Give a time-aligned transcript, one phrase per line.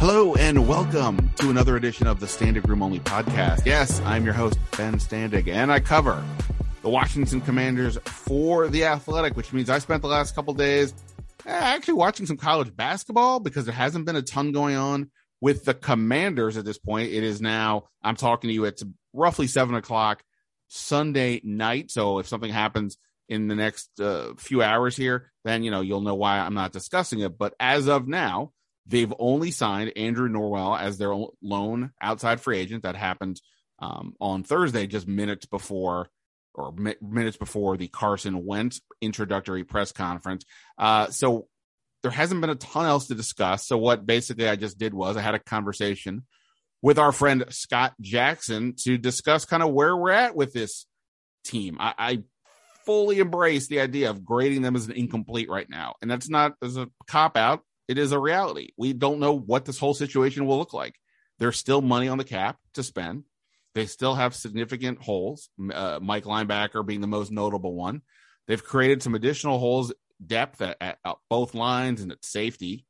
[0.00, 3.66] Hello and welcome to another edition of the Standig Room Only podcast.
[3.66, 6.24] Yes, I'm your host, Ben Standig, and I cover
[6.80, 10.94] the Washington Commanders for The Athletic, which means I spent the last couple days
[11.44, 15.10] eh, actually watching some college basketball because there hasn't been a ton going on
[15.42, 17.12] with the Commanders at this point.
[17.12, 18.82] It is now, I'm talking to you, it's
[19.12, 20.22] roughly seven o'clock
[20.68, 21.90] Sunday night.
[21.90, 22.96] So if something happens
[23.28, 26.72] in the next uh, few hours here, then, you know, you'll know why I'm not
[26.72, 27.36] discussing it.
[27.36, 28.52] But as of now,
[28.86, 32.82] they've only signed Andrew Norwell as their lone outside free agent.
[32.82, 33.40] That happened
[33.78, 36.08] um, on Thursday, just minutes before
[36.54, 40.44] or mi- minutes before the Carson Wentz introductory press conference.
[40.78, 41.46] Uh, so
[42.02, 43.66] there hasn't been a ton else to discuss.
[43.66, 46.26] So what basically I just did was I had a conversation
[46.82, 50.86] with our friend Scott Jackson to discuss kind of where we're at with this
[51.44, 51.76] team.
[51.78, 52.22] I, I
[52.86, 56.54] fully embrace the idea of grading them as an incomplete right now, and that's not
[56.62, 57.62] as a cop out.
[57.90, 58.68] It is a reality.
[58.76, 60.94] We don't know what this whole situation will look like.
[61.40, 63.24] There's still money on the cap to spend.
[63.74, 65.48] They still have significant holes.
[65.74, 68.02] Uh, Mike linebacker being the most notable one.
[68.46, 69.92] They've created some additional holes
[70.24, 72.86] depth at, at, at both lines and at safety.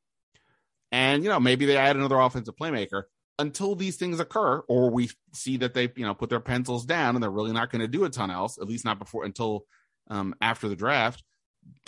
[0.93, 3.05] And you know maybe they add another offensive playmaker
[3.39, 7.17] until these things occur, or we see that they you know put their pencils down
[7.17, 9.65] and they're really not going to do a ton else, at least not before until
[10.11, 11.25] um, after the draft.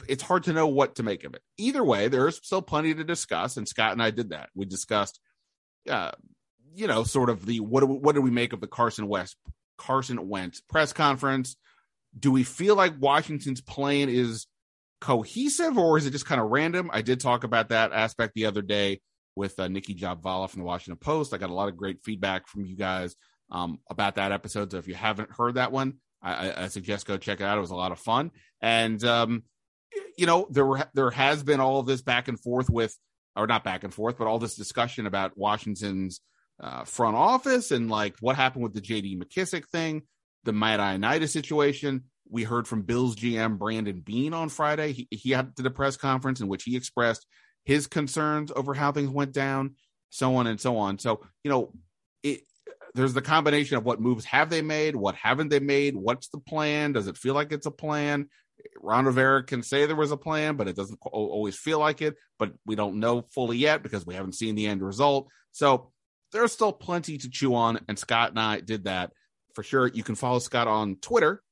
[0.09, 1.43] It's hard to know what to make of it.
[1.59, 4.51] Either way, there's still plenty to discuss, and Scott and I did that.
[4.55, 5.21] We discussed,
[5.89, 6.13] uh,
[6.75, 9.09] you know, sort of the what do we, what do we make of the Carson
[9.09, 9.37] West
[9.79, 11.57] Carson Wentz press conference?
[12.19, 14.47] Do we feel like Washington's plan is
[15.01, 16.91] cohesive or is it just kind of random?
[16.93, 19.01] I did talk about that aspect the other day
[19.35, 21.33] with uh, Nicki Jhabvala from the Washington Post.
[21.33, 23.17] I got a lot of great feedback from you guys
[23.51, 24.71] um, about that episode.
[24.71, 27.59] So if you haven't heard that one, I, I, suggest go check it out.
[27.59, 29.43] It was a lot of fun, and um,
[30.17, 32.97] you know there there has been all of this back and forth with,
[33.37, 36.21] or not back and forth, but all this discussion about Washington's
[36.61, 39.17] uh, front office and like what happened with the J.D.
[39.17, 40.03] McKissic thing,
[40.45, 42.05] the Matt Ioannidis situation.
[42.31, 44.93] We heard from Bills GM Brandon Beane on Friday.
[44.93, 47.27] He, he had to the press conference in which he expressed
[47.65, 49.75] his concerns over how things went down,
[50.11, 50.99] so on and so on.
[50.99, 51.73] So, you know,
[52.23, 52.43] it,
[52.95, 56.41] there's the combination of what moves have they made, what haven't they made, what's the
[56.41, 56.93] plan?
[56.93, 58.29] Does it feel like it's a plan?
[58.81, 62.17] Ron Rivera can say there was a plan, but it doesn't always feel like it.
[62.39, 65.29] But we don't know fully yet because we haven't seen the end result.
[65.53, 65.91] So
[66.33, 69.13] there's still plenty to chew on, and Scott and I did that
[69.55, 69.87] for sure.
[69.87, 71.43] You can follow Scott on Twitter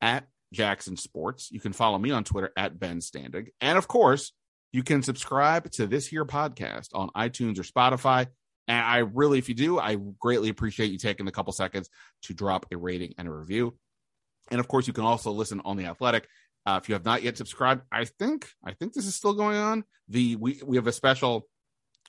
[0.00, 1.50] at Jackson Sports.
[1.50, 3.48] You can follow me on Twitter at Ben Standig.
[3.60, 4.32] And of course,
[4.72, 8.26] you can subscribe to this here podcast on iTunes or Spotify.
[8.66, 11.88] And I really, if you do, I greatly appreciate you taking a couple seconds
[12.24, 13.76] to drop a rating and a review.
[14.50, 16.28] And of course, you can also listen on the Athletic.
[16.68, 19.56] Uh, if you have not yet subscribed, I think I think this is still going
[19.56, 19.84] on.
[20.08, 21.48] The we we have a special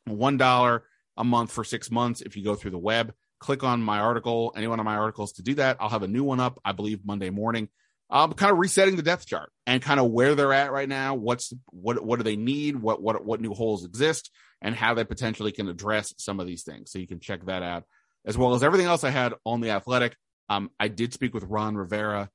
[0.06, 0.84] one dollar
[1.16, 4.54] a month for six months if you go through the web click on my article,
[4.56, 5.78] any one of my articles to do that.
[5.80, 7.70] I'll have a new one up, I believe, Monday morning.
[8.12, 11.14] Um, kind of resetting the depth chart and kind of where they're at right now.
[11.14, 12.76] What's what what do they need?
[12.76, 14.32] What what what new holes exist,
[14.62, 16.92] and how they potentially can address some of these things.
[16.92, 17.84] So you can check that out,
[18.26, 20.16] as well as everything else I had on the Athletic.
[20.50, 22.32] Um, I did speak with Ron Rivera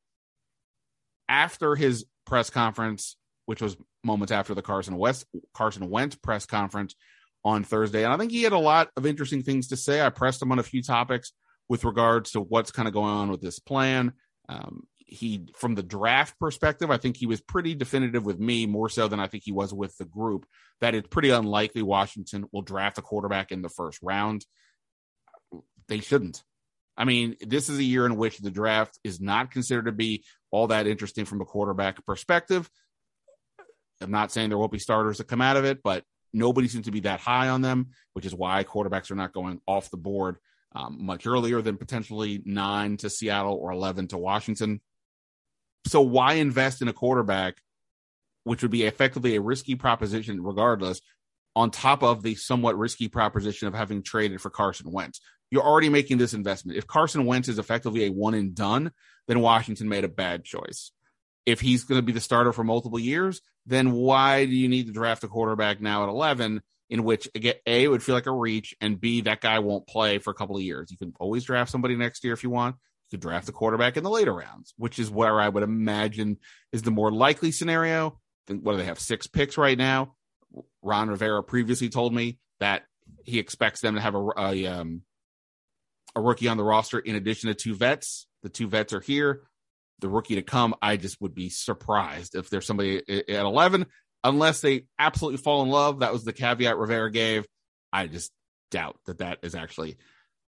[1.28, 6.94] after his press conference, which was moments after the Carson West Carson Wentz press conference
[7.44, 8.04] on Thursday.
[8.04, 10.00] And I think he had a lot of interesting things to say.
[10.00, 11.32] I pressed him on a few topics
[11.68, 14.12] with regards to what's kind of going on with this plan.
[14.48, 18.88] Um, he, from the draft perspective, I think he was pretty definitive with me more
[18.88, 20.46] so than I think he was with the group
[20.80, 24.44] that it's pretty unlikely Washington will draft a quarterback in the first round.
[25.88, 26.42] They shouldn't.
[26.96, 30.24] I mean, this is a year in which the draft is not considered to be
[30.50, 32.70] all that interesting from a quarterback perspective.
[34.00, 36.86] I'm not saying there won't be starters that come out of it, but Nobody seems
[36.86, 39.96] to be that high on them, which is why quarterbacks are not going off the
[39.96, 40.36] board
[40.74, 44.80] um, much earlier than potentially nine to Seattle or 11 to Washington.
[45.86, 47.58] So, why invest in a quarterback,
[48.42, 51.00] which would be effectively a risky proposition regardless,
[51.56, 55.20] on top of the somewhat risky proposition of having traded for Carson Wentz?
[55.50, 56.78] You're already making this investment.
[56.78, 58.90] If Carson Wentz is effectively a one and done,
[59.28, 60.90] then Washington made a bad choice
[61.46, 64.86] if he's going to be the starter for multiple years, then why do you need
[64.86, 67.28] to draft a quarterback now at 11 in which
[67.66, 70.56] A would feel like a reach and B that guy won't play for a couple
[70.56, 70.90] of years.
[70.90, 72.76] You can always draft somebody next year if you want.
[73.10, 76.38] You could draft a quarterback in the later rounds, which is where I would imagine
[76.72, 78.20] is the more likely scenario.
[78.46, 79.00] Then What do they have?
[79.00, 80.14] Six picks right now.
[80.82, 82.84] Ron Rivera previously told me that
[83.24, 85.02] he expects them to have a, a, um,
[86.14, 88.26] a rookie on the roster in addition to two vets.
[88.42, 89.42] The two vets are here
[90.00, 93.86] the rookie to come, I just would be surprised if there's somebody at 11,
[94.22, 96.00] unless they absolutely fall in love.
[96.00, 97.46] That was the caveat Rivera gave.
[97.92, 98.32] I just
[98.70, 99.96] doubt that that is actually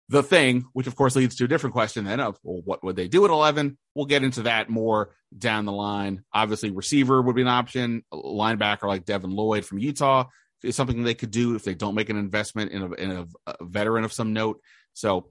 [0.10, 2.96] the thing, which of course leads to a different question then of well, what would
[2.96, 3.78] they do at 11?
[3.96, 6.24] We'll get into that more down the line.
[6.34, 8.04] Obviously, receiver would be an option.
[8.12, 10.26] A linebacker like Devin Lloyd from Utah
[10.64, 13.28] is something they could do if they don't make an investment in a, in a,
[13.48, 14.62] a veteran of some note.
[14.94, 15.30] So,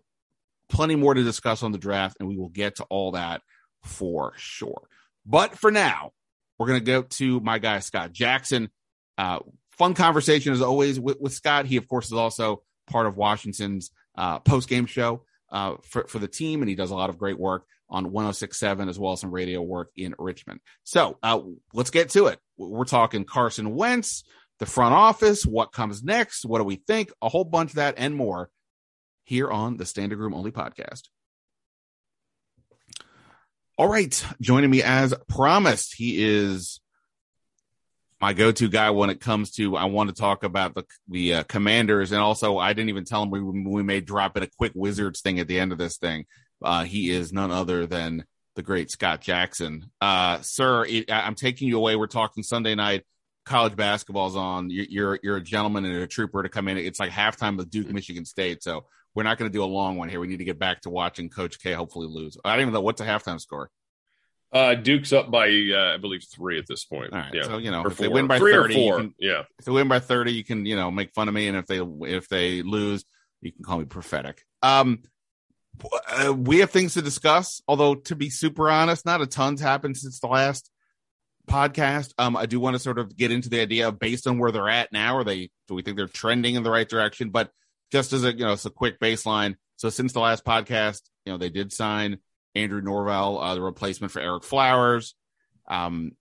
[0.69, 3.43] plenty more to discuss on the draft, and we will get to all that
[3.83, 4.89] for sure.
[5.25, 6.13] But for now,
[6.59, 8.71] we're going to go to my guy, Scott Jackson.
[9.17, 9.41] Uh,
[9.73, 11.67] fun conversation as always with, with Scott.
[11.67, 16.19] He, of course, is also part of Washington's uh, post game show uh, for, for
[16.19, 19.21] the team, and he does a lot of great work on 1067 as well as
[19.21, 20.61] some radio work in Richmond.
[20.83, 21.41] So uh,
[21.73, 22.39] let's get to it.
[22.57, 24.25] We're talking Carson Wentz,
[24.59, 27.95] the front office, what comes next, what do we think, a whole bunch of that
[27.99, 28.51] and more
[29.25, 31.09] here on the Standig Room Only podcast.
[33.77, 36.81] All right, joining me as promised, he is
[38.25, 41.43] my go-to guy when it comes to I want to talk about the the uh,
[41.43, 44.73] commanders and also I didn't even tell him we we may drop in a quick
[44.75, 46.25] wizards thing at the end of this thing.
[46.65, 48.25] Uh, he is none other than
[48.57, 49.91] the great Scott Jackson.
[50.01, 51.97] Uh, sir, it, I'm taking you away.
[51.97, 53.05] We're talking Sunday night.
[53.45, 54.71] College basketball's on.
[54.71, 56.79] You're, you're, you're a gentleman and a trooper to come in.
[56.79, 58.63] It's like halftime of Duke, Michigan State.
[58.63, 60.19] So we're not going to do a long one here.
[60.21, 62.39] We need to get back to watching Coach K hopefully lose.
[62.43, 63.69] I don't even know what's a halftime score.
[64.55, 67.13] Uh, Duke's up by uh, I believe three at this point.
[67.13, 67.43] All right, yeah.
[67.43, 68.85] so you know Or if they win by Three or thirty, four.
[68.85, 69.43] you can, yeah.
[69.59, 71.67] if they win by thirty, you can you know make fun of me, and if
[71.67, 73.05] they if they lose,
[73.43, 74.45] you can call me prophetic.
[74.63, 75.03] Um,
[76.17, 77.63] uh, we have things to discuss.
[77.67, 80.71] Although to be super honest, not a ton's happened since the last
[81.49, 82.13] podcast.
[82.17, 84.53] Um, I do want to sort of get into the idea of based on where
[84.53, 85.17] they're at now.
[85.17, 85.51] Are they?
[85.67, 87.31] Do we think they're trending in the right direction?
[87.31, 87.51] But
[87.91, 89.57] just as a you know, it's a quick baseline.
[89.77, 92.19] So since the last podcast, you know, they did sign
[92.55, 95.15] Andrew Norwell, uh, the replacement for Ereck Flowers.
[95.69, 96.13] Um,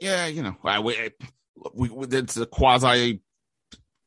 [0.00, 1.10] yeah, you know, I, we,
[1.74, 3.22] we, it's a quasi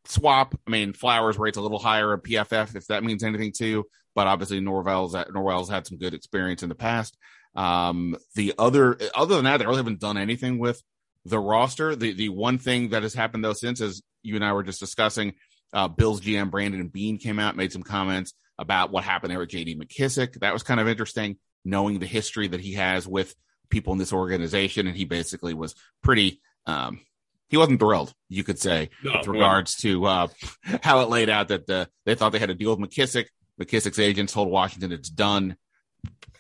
[0.06, 0.56] swap.
[0.68, 3.86] I mean, Flowers rates a little higher at PFF if that means anything to you,
[4.16, 7.18] but obviously Norwell's Norwell's had some good experience in the past.
[7.56, 10.82] Um, the other other than that, they really haven't done anything with
[11.26, 11.96] the roster.
[11.96, 14.80] The the one thing that has happened though since, as you and I were just
[14.80, 15.34] discussing,
[15.74, 19.50] uh, Bill's GM Brandon Beane came out, made some comments about what happened there with
[19.50, 20.40] JD McKissic.
[20.42, 23.34] That was kind of interesting, knowing the history that he has with
[23.70, 24.86] people in this organization.
[24.86, 25.74] And he basically was
[26.04, 27.00] pretty, um,
[27.48, 30.28] he wasn't thrilled, you could say, No, with regards to uh,
[30.84, 33.28] how it laid out that uh, they thought they had to deal with McKissic.
[33.60, 35.56] McKissic's agents told Washington it's done,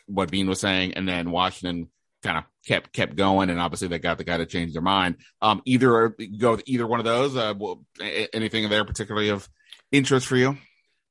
[0.06, 0.94] what Beane was saying.
[0.94, 1.89] And then Washington
[2.22, 5.18] kind of kept kept going, and obviously they got the guy to change their mind.
[5.42, 7.36] Um, either go with either one of those.
[7.36, 7.86] Uh, well,
[8.33, 9.48] anything there particularly of
[9.92, 10.57] interest for you?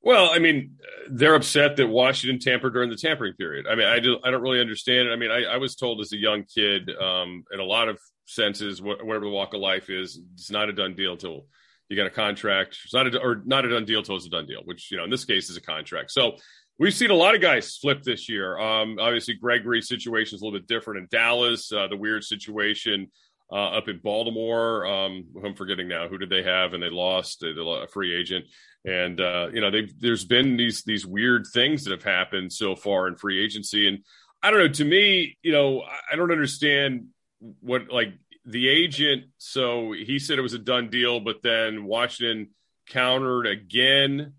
[0.01, 0.77] Well, I mean,
[1.09, 3.67] they're upset that Washington tampered during the tampering period.
[3.67, 5.11] I mean, I do, I don't really understand it.
[5.11, 7.99] I mean, I, I was told as a young kid, um, in a lot of
[8.25, 11.45] senses, wh- whatever the walk of life is, it's not a done deal till
[11.89, 12.77] you got a contract.
[12.83, 14.97] It's not a or not a done deal till it's a done deal, which you
[14.97, 16.11] know in this case is a contract.
[16.11, 16.37] So
[16.77, 18.57] we've seen a lot of guys flip this year.
[18.57, 21.71] Um, obviously, Gregory's situation is a little bit different in Dallas.
[21.71, 23.11] Uh, the weird situation
[23.51, 24.85] uh, up in Baltimore.
[24.85, 28.45] Um, I'm forgetting now who did they have, and they lost a free agent.
[28.85, 33.07] And uh, you know, there's been these these weird things that have happened so far
[33.07, 33.99] in free agency, and
[34.41, 34.69] I don't know.
[34.69, 37.07] To me, you know, I- I don't understand
[37.59, 38.13] what like
[38.45, 39.25] the agent.
[39.37, 42.49] So he said it was a done deal, but then Washington
[42.87, 44.33] countered again.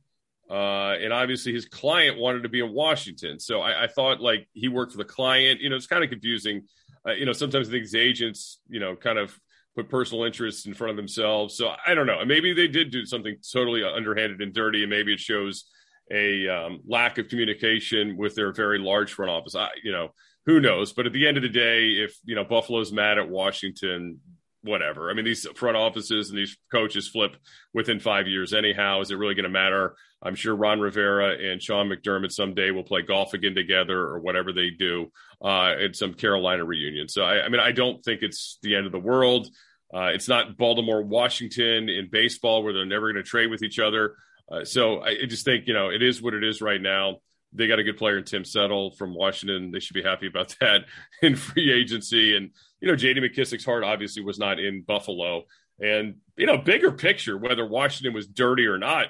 [0.50, 3.38] Uh, and obviously his client wanted to be in Washington.
[3.38, 5.61] So I, I thought like he worked for the client.
[5.61, 6.62] You know, it's kind of confusing.
[7.07, 9.38] Uh, you know, sometimes these agents, you know, kind of
[9.75, 11.57] put personal interests in front of themselves.
[11.57, 12.25] So I don't know.
[12.25, 15.64] Maybe they did do something totally underhanded and dirty, and maybe it shows
[16.12, 19.54] a um, lack of communication with their very large front office.
[19.54, 20.09] I, you know,
[20.47, 20.92] who knows?
[20.92, 24.21] But at the end of the day, if you know Buffalo's mad at Washington,
[24.62, 25.11] whatever.
[25.11, 27.37] I mean, these front offices and these coaches flip
[27.73, 29.00] within five years anyhow.
[29.00, 29.97] Is it really going to matter?
[30.23, 34.52] I'm sure Ron Rivera and Sean McDermott someday will play golf again together or whatever
[34.52, 35.11] they do
[35.43, 37.09] uh, at some Carolina reunion.
[37.09, 39.49] So, I, I mean, I don't think it's the end of the world.
[39.93, 43.79] Uh, it's not Baltimore, Washington in baseball where they're never going to trade with each
[43.79, 44.14] other.
[44.50, 47.17] Uh, so I, I just think, you know, it is what it is right now.
[47.52, 49.73] They got a good player in Tim Settle from Washington.
[49.73, 50.83] They should be happy about that
[51.23, 52.37] in free agency.
[52.37, 55.44] And, you know, JD McKissic's heart obviously was not in Buffalo.
[55.82, 59.08] And, you know, bigger picture, whether Washington was dirty or not,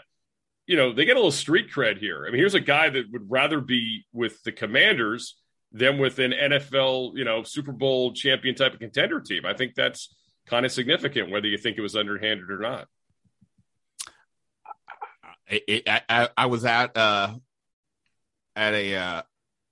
[0.66, 2.24] you know, they get a little street cred here.
[2.26, 5.36] I mean, here's a guy that would rather be with the Commanders
[5.72, 9.44] than with an NFL, you know, Super Bowl champion type of contender team.
[9.46, 10.14] I think that's
[10.46, 12.86] kind of significant, whether you think it was underhanded or not.
[15.48, 17.34] it, it, I- I, was at uh
[18.54, 19.22] at a uh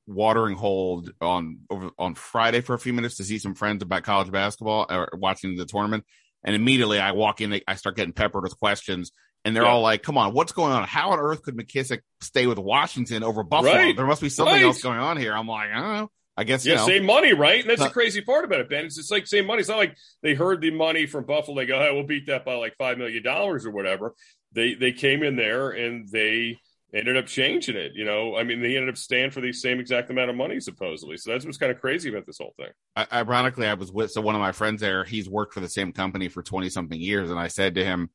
[0.09, 4.03] watering hole on over on Friday for a few minutes to see some friends about
[4.03, 6.05] college basketball or watching the tournament,
[6.43, 9.13] and immediately I walk in, I start getting peppered with questions,
[9.45, 9.71] And they're Yeah.
[9.71, 10.83] all like, come on, what's going on?
[10.89, 13.73] How on earth could McKissic stay with Washington over Buffalo?
[13.73, 13.97] Right.
[13.97, 14.65] There must be something Right.
[14.65, 15.33] else going on here.
[15.33, 16.11] I'm like, I don't know.
[16.37, 16.87] I guess, you Yeah, know.
[16.87, 17.61] same money, right?
[17.61, 18.85] And that's the crazy part about it, Ben.
[18.85, 19.61] It's just like same money.
[19.61, 21.57] It's not like they heard the money from Buffalo.
[21.57, 24.15] They go, "Hey, we'll beat that by like five million dollars or whatever."
[24.53, 26.59] They they came in there and they
[26.95, 27.93] ended up changing it.
[27.95, 30.61] You know, I mean, they ended up staying for the same exact amount of money
[30.61, 31.17] supposedly.
[31.17, 32.71] So that's what's kind of crazy about this whole thing.
[32.97, 35.05] I, ironically, I was with so one of my friends there.
[35.05, 38.11] He's worked for the same company for twenty something years, and I said to him,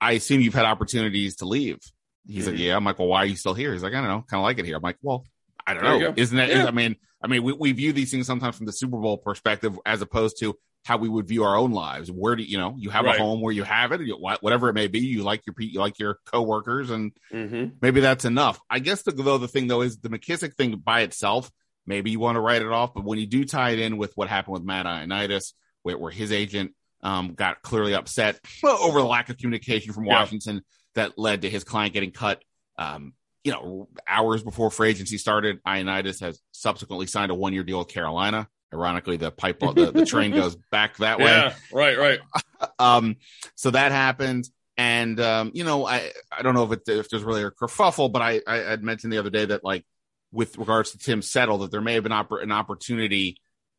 [0.00, 1.78] "I assume you've had opportunities to leave."
[2.26, 2.60] He's like, Mhm.
[2.60, 4.40] "Yeah." I'm like, "Well, why are you still here?" He's like, "I don't know, kind
[4.40, 5.26] of like it here." I'm like, "Well,
[5.66, 6.50] I don't There know, isn't it?
[6.50, 6.66] Yeah.
[6.66, 9.78] I mean, I mean, we, we view these things sometimes from the Super Bowl perspective
[9.86, 12.10] as opposed to how we would view our own lives.
[12.10, 13.16] Where do you know you have Right.
[13.16, 15.00] a home where you have it, you, whatever it may be.
[15.00, 17.76] You like your you like your coworkers, and Mm-hmm.
[17.80, 18.60] maybe that's enough.
[18.68, 21.50] I guess the, though the thing though is the McKissic thing by itself.
[21.86, 24.12] Maybe you want to write it off, but when you do tie it in with
[24.16, 29.04] what happened with Matt Ioannidis, where, where his agent um, got clearly upset over the
[29.06, 30.20] lack of communication from Yeah.
[30.20, 30.62] Washington
[30.94, 32.40] that led to his client getting cut.
[32.78, 37.78] Um, you know, hours before free agency started, Ioannidis has subsequently signed a one-year deal
[37.80, 38.46] with Carolina.
[38.72, 42.20] Ironically, the pipe the, the train goes back that way Yeah, right, right.
[42.78, 43.16] um
[43.54, 47.24] so that happened and um you know i i don't know if it if there's
[47.24, 49.84] really a kerfuffle but i i had mentioned the other day that like
[50.32, 53.36] with regards to tim settle that there may have been oppor- an opportunity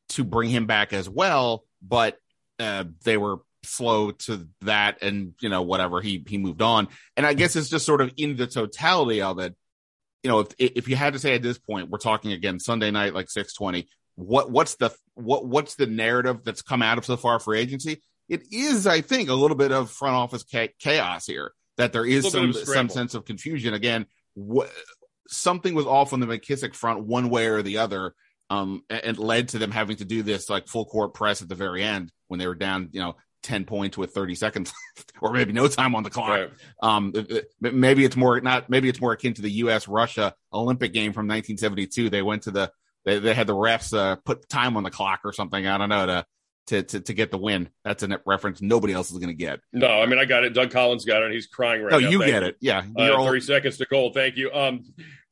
[0.10, 2.18] to bring him back as well but
[2.60, 7.26] uh they were slow to that and you know whatever he he moved on and
[7.26, 9.56] i guess it's just sort of in the totality of it
[10.22, 12.92] you know if if you had to say at this point we're talking again sunday
[12.92, 17.18] night like 620 what what's the what what's the narrative that's come out of so
[17.18, 21.26] far for agency it is i think a little bit of front office cha- chaos
[21.26, 24.06] here that there is A little bit some some sense of confusion again
[24.38, 24.70] wh-
[25.28, 28.14] something was off on the mckissic front one way or the other
[28.50, 31.50] um and, and led to them having to do this like full court press at
[31.50, 34.72] the very end when they were down you know 10 points with 30 seconds
[35.22, 36.50] or maybe no time on the clock Right.
[36.82, 37.14] um,
[37.60, 38.70] maybe it's more not.
[38.70, 39.86] Maybe it's more akin to the U.S.
[39.86, 42.10] Russia Olympic game from 1972.
[42.10, 42.72] They went to the.
[43.06, 45.66] They, they had the refs uh, put time on the clock or something.
[45.68, 46.26] I don't know to
[46.68, 47.70] to to, to get the win.
[47.84, 49.60] That's a reference nobody else is going to get.
[49.74, 50.54] No, I mean I got it.
[50.54, 51.26] Doug Collins got it.
[51.26, 52.10] and He's crying right no, now.
[52.10, 52.58] you Thank get it.
[52.62, 54.12] Yeah, Uh, 30 seconds to goal.
[54.14, 54.52] Thank you.
[54.52, 54.84] Um,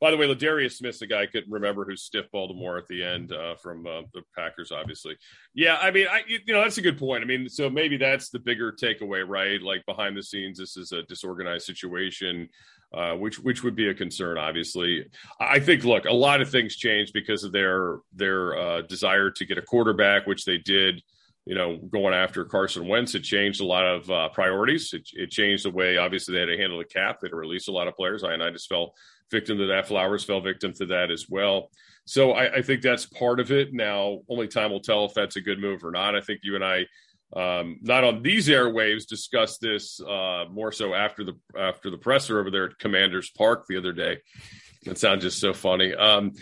[0.01, 3.04] by the way, Za'Darius Smith's the guy I couldn't remember who stiff Baltimore at the
[3.04, 5.16] end uh, from uh, the Packers, obviously.
[5.54, 7.24] Yeah, I mean, I you you know that's a good point.
[7.24, 9.62] I mean, so maybe that's the bigger takeaway, right?
[9.62, 12.50] Like behind the scenes, this is a disorganized situation,
[12.93, 14.38] uh, which which would be a concern.
[14.38, 15.05] Obviously,
[15.39, 15.83] I think.
[15.83, 19.62] Look, a lot of things changed because of their their uh, desire to get a
[19.62, 21.01] quarterback, which they did
[21.45, 24.93] you know, going after Carson Wentz, it changed a lot of uh, priorities.
[24.93, 27.19] It, it changed the way, obviously, they had to handle the cap.
[27.19, 28.24] They had to release a lot of players.
[28.24, 28.93] I and I just fell
[29.31, 29.88] victim to that.
[29.88, 31.71] Flowers fell victim to that as well.
[32.05, 33.74] So I, I think that's part of it.
[33.74, 36.15] Now, only time will tell if that's a good move or not.
[36.15, 36.86] I think you and I,
[37.34, 42.40] um, not on these airwaves, discussed this uh, more so after the after the presser
[42.40, 44.18] over there at Commanders Park the other day.
[44.86, 45.94] That sounds just so funny.
[45.94, 46.34] Um,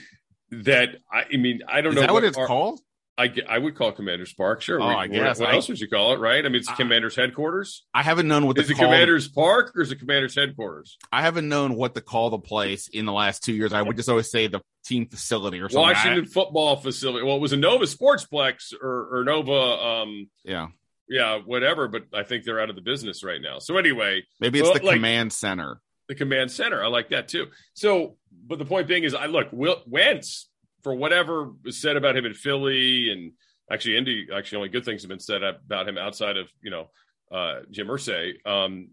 [0.52, 2.80] that I, I mean, I don't is know that what, it's our- called?
[3.18, 4.62] I, I would call Commanders Park.
[4.62, 4.82] Sure.
[4.82, 5.42] Oh, We- I guess.
[5.42, 6.20] What, I- else would you call it?
[6.22, 6.46] Right.
[6.46, 7.86] I mean, it's I- Commanders headquarters.
[7.94, 8.76] I haven't known what Is it.
[8.78, 10.98] Commanders Park or is it Commanders headquarters?
[11.12, 13.74] I haven't known what to call the place in the last two years.
[13.74, 15.80] I would just always say the team facility or something.
[15.86, 17.26] I- Washington Football Facility.
[17.26, 19.52] Well, it was a Nova Sportsplex or, or Nova.
[19.52, 20.68] Um, yeah,
[21.10, 21.88] yeah, whatever.
[21.88, 23.60] But I think they're out of the business right now.
[23.60, 25.82] So anyway, maybe it's Well, the like- command center.
[26.08, 26.84] the command center.
[26.84, 27.48] I like that too.
[27.74, 30.50] So, but the point being is, I look Will, Wentz
[30.84, 33.34] for whatever was said about him in Philly, and
[33.72, 34.28] actually Indy.
[34.36, 36.90] Actually, only good things have been said about him outside of you know
[37.32, 38.34] uh, Jim Irsay.
[38.46, 38.90] Um,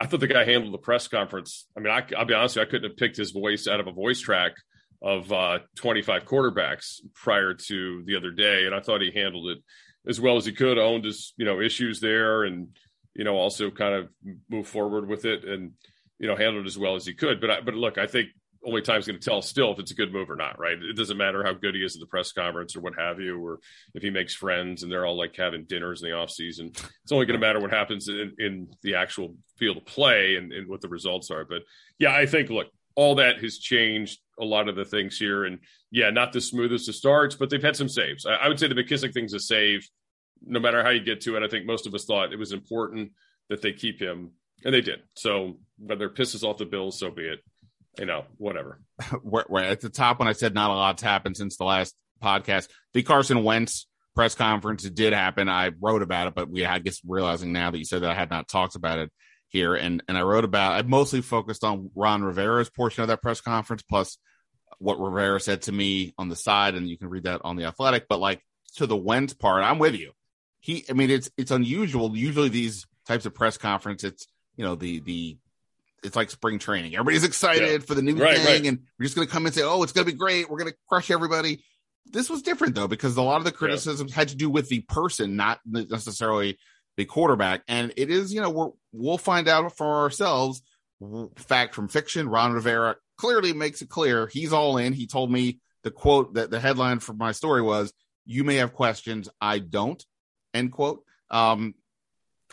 [0.00, 1.66] I thought the guy handled the press conference.
[1.76, 3.78] I mean, I, I'll be honest, with you, I couldn't have picked his voice out
[3.80, 4.52] of a voice track
[5.00, 9.58] of uh, 25 quarterbacks prior to the other day, and I thought he handled it
[10.06, 10.78] as well as he could.
[10.78, 12.68] Owned his you know issues there, and
[13.14, 14.08] you know also kind of
[14.48, 15.72] move forward with it, and
[16.18, 17.40] you know handled as well as he could.
[17.40, 18.28] But I, but look, I think
[18.64, 20.76] only time's going to tell still if it's a good move or not, right?
[20.80, 23.44] It doesn't matter how good he is at the press conference or what have you,
[23.44, 23.58] or
[23.94, 26.68] if he makes friends and they're all like having dinners in the off season.
[26.68, 30.52] It's only going to matter what happens in, in the actual field of play and,
[30.52, 31.44] and what the results are.
[31.44, 31.62] But
[31.98, 35.58] yeah, I think look, all that has changed a lot of the things here, and
[35.90, 38.26] yeah, not the smoothest of starts, but they've had some saves.
[38.26, 39.88] I, I would say the McKissic thing's a save,
[40.44, 41.42] no matter how you get to it.
[41.42, 43.12] I think most of us thought it was important
[43.48, 44.32] that they keep him,
[44.64, 45.00] and they did.
[45.16, 47.40] So whether it pisses off the Bills, so be it
[47.98, 48.80] you know, whatever.
[49.22, 52.68] Where at the top when I said not a lot's happened since the last podcast.
[52.94, 55.48] The Carson Wentz press conference it did happen.
[55.48, 58.14] I wrote about it, but we I guess realizing now that you said that I
[58.14, 59.10] had not talked about it
[59.52, 60.72] here, and and I wrote about.
[60.72, 64.18] I mostly focused on Ron Rivera's portion of that press conference, plus
[64.78, 67.64] what Rivera said to me on the side, and you can read that on the
[67.66, 68.06] Athletic.
[68.08, 68.42] But like
[68.76, 70.12] to the Wentz part, I'm with you.
[70.60, 72.16] He, I mean, it's it's unusual.
[72.16, 75.36] Usually these types of press conference, it's you know the the
[76.02, 76.94] it's like spring training.
[76.94, 77.78] Everybody's excited Yeah.
[77.78, 78.66] for the new Right, thing, right.
[78.66, 80.48] and we're just going to come and say, "Oh, it's going to be great.
[80.50, 81.62] We're going to crush everybody."
[82.06, 84.80] This was different though because a lot of the criticisms had to do with the
[84.80, 86.58] person, not necessarily
[86.96, 87.62] the quarterback.
[87.68, 90.62] And it is, you know, we're we'll find out for ourselves.
[91.36, 92.28] Fact from fiction.
[92.28, 94.92] Ron Rivera clearly makes it clear he's all in.
[94.92, 97.92] He told me the quote that the headline for my story was,
[98.24, 100.04] "You may have questions, I don't."
[100.54, 101.02] End quote.
[101.28, 101.74] Um,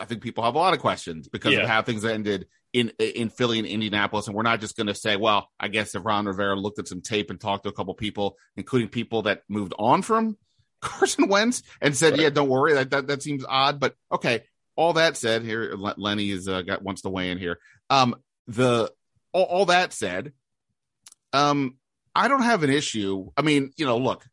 [0.00, 1.60] I think people have a lot of questions because Yeah.
[1.60, 4.94] of how things ended in in Philly and Indianapolis, and we're not just going to
[4.94, 7.72] say, "Well, I guess if Ron Rivera looked at some tape and talked to a
[7.72, 10.36] couple people, including people that moved on from
[10.82, 12.20] Carson Wentz, and said, Right.
[12.22, 14.42] "Yeah, don't worry, that that, that seems odd." But okay,
[14.76, 17.58] all that said, here Lenny is uh, got wants to weigh in here.
[17.90, 18.90] Um, the
[19.32, 20.32] all, all that said,
[21.32, 21.76] um,
[22.14, 23.30] I don't have an issue.
[23.36, 24.24] I mean, you know, look,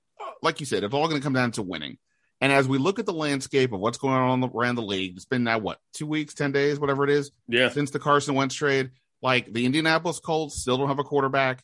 [0.42, 1.98] like you said, it's all going to come down to winning.
[2.40, 5.26] And as we look at the landscape of what's going on around the league, it's
[5.26, 7.70] been now what two weeks, ten days, whatever it is, Yeah.
[7.70, 8.92] since the Carson Wentz trade.
[9.24, 11.64] Like the Indianapolis Colts still don't have a quarterback.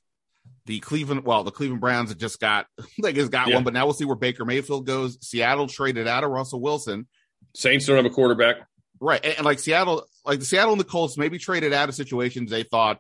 [0.66, 2.68] The Cleveland, well, the Cleveland Browns have just got
[3.02, 3.56] they just got Yeah.
[3.56, 5.18] one, but now we'll see where Baker Mayfield goes.
[5.26, 7.08] Seattle traded out of Russell Wilson,
[7.56, 8.58] Saints don't have a quarterback.
[9.00, 9.20] right?
[9.24, 12.50] And, and like Seattle, like the Seattle and the Colts maybe traded out of situations
[12.50, 13.00] they thought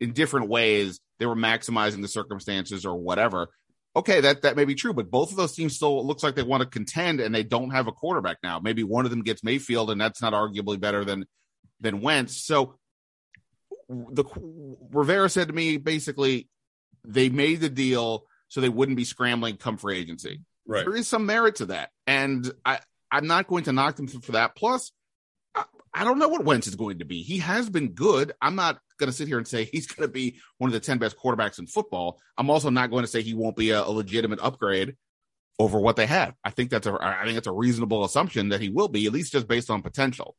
[0.00, 3.48] in different ways they were maximizing the circumstances or whatever.
[3.96, 6.42] Okay, that that may be true, but both of those teams still looks like they
[6.42, 8.58] want to contend and they don't have a quarterback now.
[8.58, 11.26] Maybe one of them gets Mayfield, and that's not arguably better than
[11.80, 12.44] than Wentz.
[12.44, 12.74] So
[13.88, 14.24] the
[14.92, 16.48] Rivera said to me basically
[17.04, 20.40] they made the deal so they wouldn't be scrambling come free agency.
[20.66, 20.84] Right.
[20.84, 22.80] There is some merit to that, and I
[23.10, 24.56] I'm not going to knock them for that.
[24.56, 24.90] Plus,
[25.54, 27.22] I, I don't know what Wentz is going to be.
[27.22, 28.32] He has been good.
[28.40, 30.80] I'm not going to sit here and say he's going to be one of the
[30.80, 32.18] 10 best quarterbacks in football.
[32.38, 34.96] I'm also not going to say he won't be a, a legitimate upgrade
[35.58, 36.34] over what they have.
[36.44, 39.12] I think that's a I think that's a reasonable assumption that he will be at
[39.12, 40.34] least just based on potential.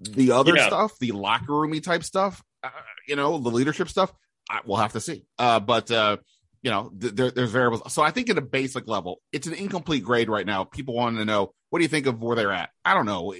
[0.00, 0.66] The other Yeah.
[0.68, 2.70] stuff, the locker roomy type stuff, uh,
[3.06, 4.12] you know, the leadership stuff,
[4.50, 5.24] I, we'll have to see.
[5.38, 6.16] Uh, but uh,
[6.62, 7.92] you know, th- there, there's variables.
[7.92, 10.64] So I think at a basic level, it's an incomplete grade right now.
[10.64, 12.70] People want to know what do you think of where they're at.
[12.84, 13.34] I don't know.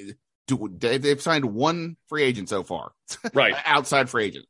[0.46, 2.92] Do, they, they've signed one free agent so far,
[3.34, 3.54] Right.
[3.66, 4.46] outside free agent.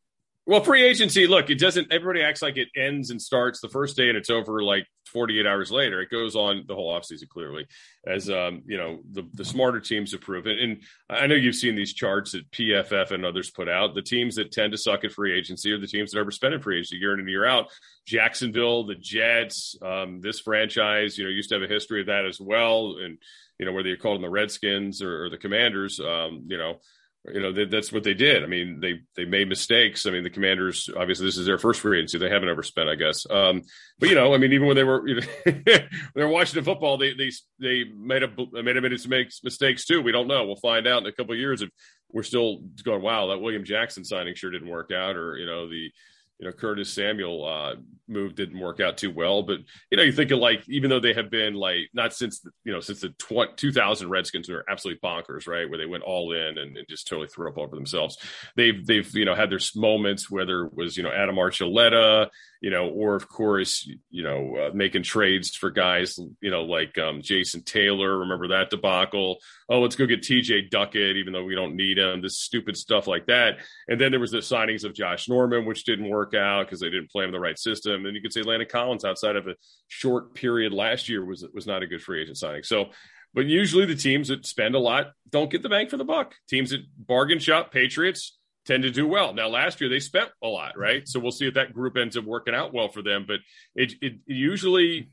[0.49, 3.99] Well, free agency, look, it doesn't, everybody acts like it ends and starts the first
[3.99, 6.01] day and it's over like 48 hours later.
[6.01, 7.67] It goes on the whole offseason, clearly,
[8.07, 10.59] as, um, you know, the, the smarter teams have proven.
[10.59, 13.95] And I know you've seen these charts that PFF and others put out.
[13.95, 16.63] The teams that tend to suck at free agency are the teams that overspend in
[16.63, 17.67] free agency year in and year out.
[18.07, 22.25] Jacksonville, the Jets, um, this franchise, you know, used to have a history of that
[22.25, 22.97] as well.
[23.05, 23.19] And,
[23.59, 26.79] you know, whether you call them the Redskins or, or the Commanders, um, you know,
[27.25, 28.43] you know that, that's what they did.
[28.43, 30.07] I mean, they they made mistakes.
[30.07, 32.19] I mean, the Commanders obviously this is their first free agency.
[32.19, 33.27] They haven't overspent, I guess.
[33.29, 33.63] Um,
[33.99, 35.79] but you know, I mean, even when they were you know,
[36.15, 38.31] they Washington football, they they they made a
[38.63, 40.01] made a minute to make mistakes too.
[40.01, 40.47] We don't know.
[40.47, 41.71] We'll find out in a couple of years if
[42.11, 43.03] we're still going.
[43.03, 45.91] Wow, that William Jackson signing sure didn't work out, or you know the
[46.39, 47.75] you know Curtis Samuel uh,
[48.09, 49.43] move didn't work out too well.
[49.43, 49.59] But
[49.91, 52.73] you know, you think of like even though they have been like not since you
[52.73, 56.59] know since the tw- 2000 Redskins were absolutely bonkers, right, where they went all in
[56.59, 58.19] and, and just totally threw up over themselves.
[58.57, 62.29] They've they've you know had their moments, whether it was you know Adam Archuleta,
[62.61, 66.99] you know, or of course you know uh, making trades for guys you know like
[66.99, 68.19] um, Jason Taylor.
[68.19, 69.39] Remember that debacle?
[69.69, 70.69] Oh, let's go get T.J.
[70.71, 72.23] Duckett, even though we don't need him.
[72.23, 73.59] This stupid stuff like that.
[73.87, 76.91] And then there was the signings of Josh Norman, which didn't work out because they
[76.91, 78.07] didn't play him the right system.
[78.07, 79.55] And you could say Landon Collins, outside of a
[79.87, 82.65] short period last year, was was not a good free agent signing.
[82.65, 82.87] So,
[83.35, 86.35] but usually the teams that spend a lot don't get the bang for the buck.
[86.49, 88.39] Teams that bargain shop, Patriots
[88.69, 89.33] tend to do well.
[89.33, 91.09] Now, last year they spent a lot, right?
[91.09, 93.25] So we'll see if that group ends up working out well for them.
[93.27, 93.41] But
[93.75, 95.09] it, it usually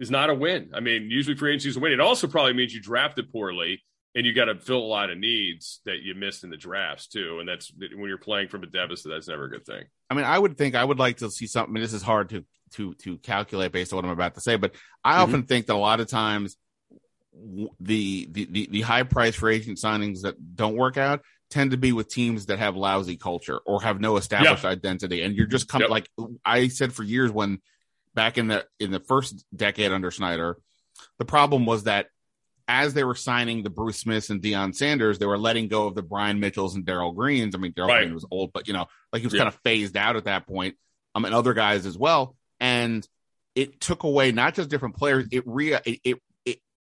[0.00, 0.72] is not a win.
[0.74, 1.92] I mean, usually free agency is a win.
[1.92, 3.82] It also probably means you drafted poorly
[4.16, 7.06] and you got to fill a lot of needs that you missed in the drafts
[7.06, 7.38] too.
[7.38, 9.84] And that's when you're playing from a deficit, that's never a good thing.
[10.10, 11.74] I mean, I would think I would like to see something.
[11.80, 14.74] This is hard to to to calculate based on what I'm about to say, but
[15.04, 15.22] I Mhm.
[15.22, 16.56] often think that a lot of times
[17.80, 21.76] the, the the the high price for agent signings that don't work out tend to
[21.76, 25.68] be with teams that have lousy culture or have no established identity, and you're just
[25.68, 25.90] coming Yep.
[25.90, 26.10] like
[26.44, 27.60] I said for years when
[28.14, 30.58] back in the in the first decade under Snyder,
[31.18, 32.06] the problem was that
[32.66, 35.94] as they were signing the Bruce Smiths and Deion Sanders, they were letting go of
[35.94, 37.54] the Brian Mitchells and Darrell Greens.
[37.54, 38.02] I mean, Darrell Right.
[38.02, 39.38] Green was old, but you know, like he was Yeah.
[39.40, 40.76] kind of phased out at that point.
[41.14, 42.36] Um, and other guys as well.
[42.60, 43.06] And
[43.54, 46.18] it took away not just different players, it re it, it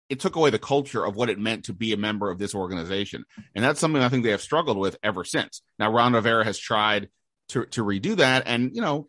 [0.08, 2.54] it took away the culture of what it meant to be a member of this
[2.54, 3.24] organization.
[3.54, 5.62] And that's something I think they have struggled with ever since.
[5.78, 7.08] Now Ron Rivera has tried
[7.48, 9.08] to to redo that, and you know,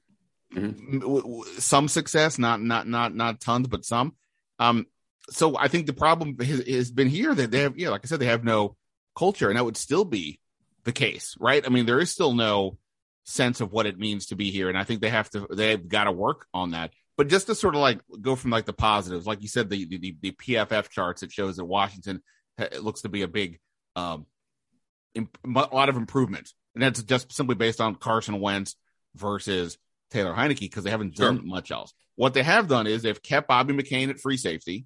[0.56, 4.16] m- w- w- some success, not not not not tons, but some.
[4.60, 4.86] Um,
[5.30, 8.08] so I think the problem has, has been here that they have, yeah, like I
[8.08, 8.76] said, they have no
[9.16, 10.40] culture, and that would still be
[10.84, 11.66] the case, right?
[11.66, 12.78] I mean, there is still no
[13.26, 15.88] sense of what it means to be here, and I think they have to they've
[15.88, 16.92] got to work on that.
[17.18, 19.86] But just to sort of like go from like the positives, like you said, the
[19.86, 22.22] the, the PFF charts it shows that Washington
[22.60, 23.60] it looks to be a big,
[23.96, 24.26] um,
[25.16, 28.76] imp- a lot of improvement, and that's just simply based on Carson Wentz
[29.16, 29.78] versus
[30.12, 31.46] Taylor Heinicke because they haven't done Sure.
[31.46, 31.94] much else.
[32.16, 34.86] What they have done is they've kept Bobby McCain at free safety.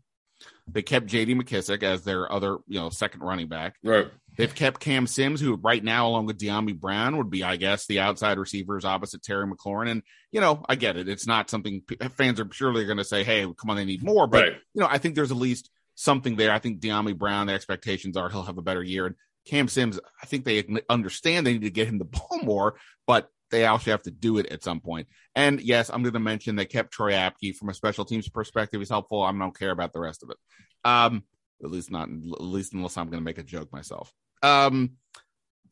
[0.68, 1.36] They kept J.D.
[1.36, 3.76] McKissic as their other, you know, second running back.
[3.84, 4.08] Right.
[4.42, 7.86] They've kept Cam Sims, who right now, along with Dyami Brown, would be, I guess,
[7.86, 9.90] the outside receivers opposite Terry McLaurin.
[9.90, 13.04] And you know, I get it; it's not something p- fans are surely going to
[13.04, 14.54] say, "Hey, come on, they need more." But Right.
[14.74, 16.52] you know, I think there's at least something there.
[16.52, 19.06] I think Dyami Brown, the expectations are he'll have a better year.
[19.06, 22.76] And Cam Sims, I think they understand they need to get him the ball more,
[23.06, 25.08] but they also have to do it at some point.
[25.36, 28.80] And yes, I'm going to mention they kept Troy Apke from a special teams perspective.
[28.82, 29.22] He's helpful.
[29.22, 30.38] I don't care about the rest of it.
[30.84, 31.24] Um,
[31.64, 34.12] at least not, at least unless I'm going to make a joke myself.
[34.44, 34.92] Um,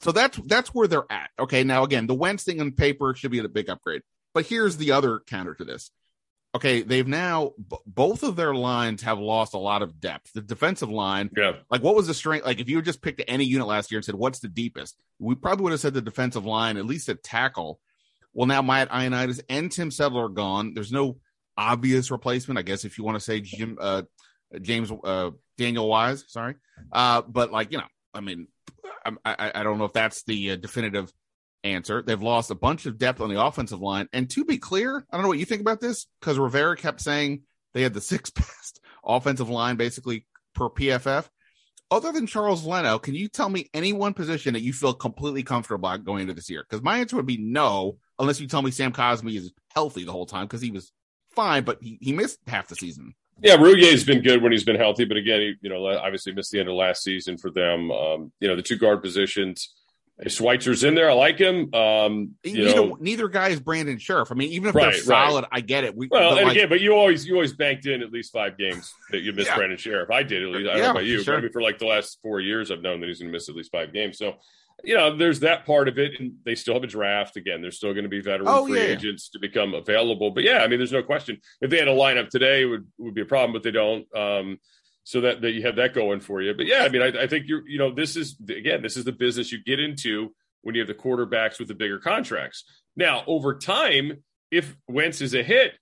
[0.01, 1.29] so that's that's where they're at.
[1.39, 4.01] Okay, now again, the Wentz thing on paper should be a big upgrade,
[4.33, 5.91] but here's the other counter to this.
[6.55, 10.31] Okay, they've now b- both of their lines have lost a lot of depth.
[10.33, 11.53] The defensive line, Yeah.
[11.69, 12.45] like what was the strength?
[12.45, 15.35] Like if you just picked any unit last year and said what's the deepest, we
[15.35, 17.79] probably would have said the defensive line, at least at tackle.
[18.33, 20.73] Well, now Matt Ioannidis and Tim Settle are gone.
[20.73, 21.17] There's no
[21.57, 24.03] obvious replacement, I guess, if you want to say Jim uh,
[24.61, 26.23] James uh, Daniel Wise.
[26.29, 26.55] Sorry,
[26.91, 28.47] uh, but like you know, I mean,
[29.25, 31.11] I, I, don't know if that's the uh, definitive
[31.63, 32.01] answer.
[32.01, 35.17] They've lost a bunch of depth on the offensive line, and to be clear, I
[35.17, 37.41] don't know what you think about this because Rivera kept saying
[37.73, 41.27] they had the sixth best offensive line basically per PFF.
[41.91, 45.41] Other than Charles Leno, can you tell me any one position that you feel completely
[45.41, 46.63] comfortable going into this year?
[46.67, 50.11] Because my answer would be no, unless you tell me Sam Cosmi is healthy the
[50.11, 50.91] whole time because he was
[51.31, 53.15] fine, but he, he missed half the season.
[53.41, 56.51] Yeah, Roullier's been good when he's been healthy, but again, he, you know, obviously missed
[56.51, 57.91] the end of last season for them.
[57.91, 59.73] Um, you know, the two guard positions.
[60.27, 61.09] Schweitzer's in there.
[61.09, 61.73] I like him.
[61.73, 64.31] Um, you neither, know, neither guy is Brandon Scherff.
[64.31, 65.29] I mean, even if Right, they're right.
[65.29, 65.95] solid, I get it.
[65.95, 68.33] We, well, but and like- again, but you always you always banked in at least
[68.33, 69.55] five games that you missed Yeah.
[69.55, 70.11] Brandon Scherff.
[70.11, 70.67] I did at least.
[70.67, 71.35] I don't Yeah, know about you, sure.
[71.35, 73.33] but I mean, for like the last four years, I've known that he's going to
[73.33, 74.17] miss at least five games.
[74.17, 74.35] So,
[74.83, 77.37] you know, there's that part of it, and they still have a draft.
[77.37, 78.93] Again, there's still going to be veteran Oh, free yeah.
[78.93, 80.31] agents to become available.
[80.31, 81.39] But yeah, I mean, there's no question.
[81.61, 84.05] If they had a lineup today, it would would be a problem, but they don't.
[84.15, 84.59] Um,
[85.03, 86.53] so that, that you have that going for you.
[86.53, 89.05] But yeah, I mean, I, I think you're, you know, this is again, this is
[89.05, 92.63] the business you get into when you have the quarterbacks with the bigger contracts.
[92.95, 95.73] Now, over time, if Wentz is a hit,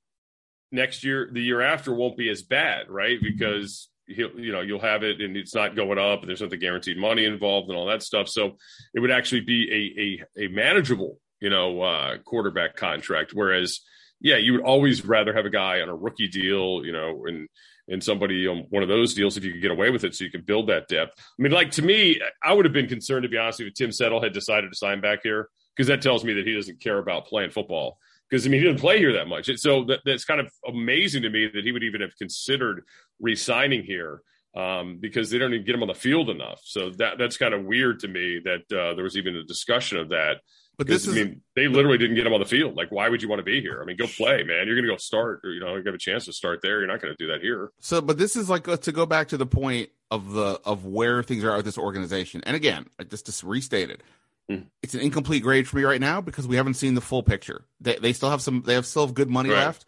[0.71, 3.17] next year, the year after won't be as bad, right?
[3.21, 6.49] Because he'll, you know, you'll have it and it's not going up, and there's not
[6.49, 8.27] the guaranteed money involved and all that stuff.
[8.27, 8.57] So
[8.93, 13.31] it would actually be a a, a manageable, you know, uh, quarterback contract.
[13.33, 13.81] Whereas,
[14.19, 17.47] yeah, you would always rather have a guy on a rookie deal, you know, and
[17.89, 20.23] and somebody on one of those deals if you could get away with it, so
[20.23, 21.13] you can build that depth.
[21.17, 23.69] I mean, like to me, I would have been concerned to be honest with you
[23.69, 26.53] if Tim Settle had decided to sign back here because that tells me that he
[26.53, 27.99] doesn't care about playing football.
[28.29, 31.23] Because I mean, he didn't play here that much, so that, that's kind of amazing
[31.23, 32.83] to me that he would even have considered
[33.19, 34.21] re-signing here
[34.55, 36.59] um, because they don't even get him on the field enough.
[36.63, 39.97] So that that's kind of weird to me that uh, there was even a discussion
[39.97, 40.37] of that.
[40.77, 42.75] but this is I mean, they literally didn't get him on the field.
[42.75, 43.79] Like, why would you want to be here?
[43.81, 44.65] I mean, go play, man.
[44.65, 45.41] You're going to go start.
[45.43, 46.79] Or, you know, you have a chance to start there.
[46.79, 47.71] You're not going to do that here.
[47.79, 50.85] so but this is like uh, to go back to the point of the of
[50.85, 54.01] where things are at this organization and again I just to restate it
[54.49, 54.61] Hmm.
[54.81, 57.65] it's an incomplete grade for me right now because we haven't seen the full picture
[57.81, 59.57] they, they still have some they have still have good money Right.
[59.65, 59.85] left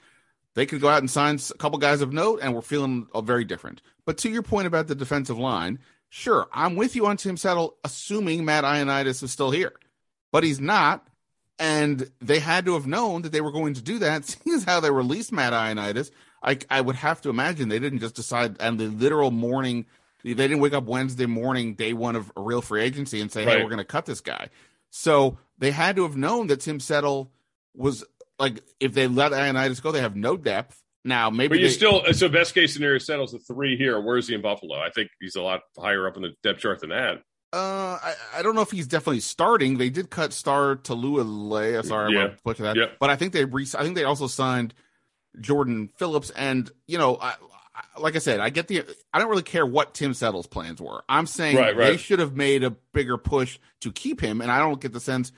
[0.56, 3.22] they could go out and sign a couple guys of note and we're feeling uh,
[3.22, 7.16] very different but to your point about the defensive line sure i'm with you on
[7.16, 9.72] tim settle assuming matt ioannidis is still here
[10.34, 11.08] but he's not
[11.58, 14.66] and they had to have known that they were going to do that seeing as
[14.66, 18.62] how they released matt ioannidis I, I would have to imagine they didn't just decide
[18.62, 19.86] on the literal morning.
[20.24, 23.44] They didn't wake up Wednesday morning, day one of a real free agency, and say,
[23.46, 24.50] "Hey, we're going to cut this guy."
[24.90, 27.32] So they had to have known that Tim Settle
[27.76, 28.04] was
[28.40, 30.82] like, if they let Ioannidis go, they have no depth.
[31.06, 34.02] Now maybe But you they, still, so best case scenario settles the three here.
[34.02, 34.78] Where is he in Buffalo?
[34.78, 37.22] I think he's a lot higher up in the depth chart than that.
[37.52, 39.78] Uh, I, I don't know if he's definitely starting.
[39.78, 41.86] They did cut Star Talua.
[41.86, 42.24] Sorry, Yeah.
[42.26, 42.76] I'm butcher that.
[42.76, 42.86] Yeah.
[43.00, 44.74] But I think they re- I think they also signed
[45.40, 47.36] Jordan Phillips, and you know, I,
[47.98, 48.84] like I said, I get the.
[49.14, 51.04] I don't really care what Tim Settle's plans were.
[51.08, 54.60] I'm saying Right, they should have made a bigger push to keep him, and I
[54.60, 55.32] don't get the sense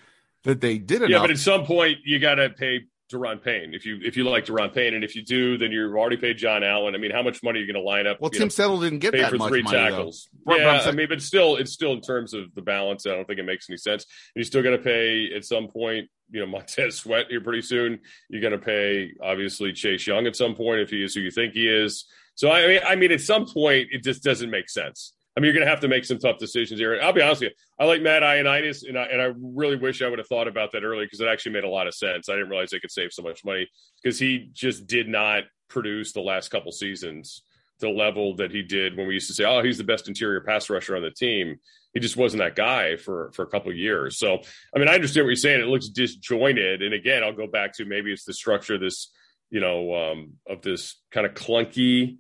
[0.44, 1.10] that they did enough.
[1.10, 4.24] Yeah, but at some point you got to pay Daron Payne if you if you
[4.24, 6.96] like Daron Payne, and if you do, then you've already paid John Allen.
[6.96, 8.22] I mean, how much money are you going to line up?
[8.22, 9.78] well, Tim know, Settle didn't get that for much three money.
[9.78, 10.30] tackles.
[10.46, 13.06] Right, yeah, I mean, but still, it's still in terms of the balance.
[13.06, 14.06] I don't think it makes any sense.
[14.36, 16.10] And you still got to pay at some point.
[16.32, 18.00] You know, Montez Sweat here pretty soon.
[18.30, 21.32] You're going to pay obviously Chase Young at some point if he is who you
[21.32, 22.06] think he is.
[22.42, 25.14] So I mean, I mean, at some point, it just doesn't make sense.
[25.38, 27.00] I mean, you're going to have to make some tough decisions here.
[27.00, 27.56] I'll be honest with you.
[27.78, 30.72] I like Matt Ioannidis, and I, and I really wish I would have thought about
[30.72, 32.30] that early because it actually made a lot of sense.
[32.30, 33.70] I didn't realize they could save so much money
[34.02, 37.44] because he just did not produce the last couple seasons
[37.80, 40.42] the level that he did when we used to say, "Oh, he's the best interior
[40.42, 41.58] pass rusher on the team."
[41.94, 44.18] He just wasn't that guy for for a couple years.
[44.18, 44.42] So,
[44.76, 45.62] I mean, I understand what you're saying.
[45.62, 49.12] It looks disjointed, and again, I'll go back to maybe it's the structure of this,
[49.52, 52.18] you know, um, of this kind of clunky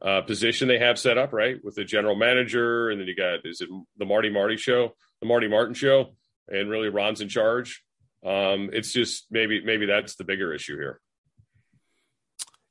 [0.00, 3.44] uh, position they have set up, right, with the general manager, and then you got
[3.44, 6.14] is it the Marty Marty show, the Marty Martin show,
[6.48, 7.82] and really Ron's in charge.
[8.24, 11.00] Um, it's just maybe maybe that's the bigger issue here.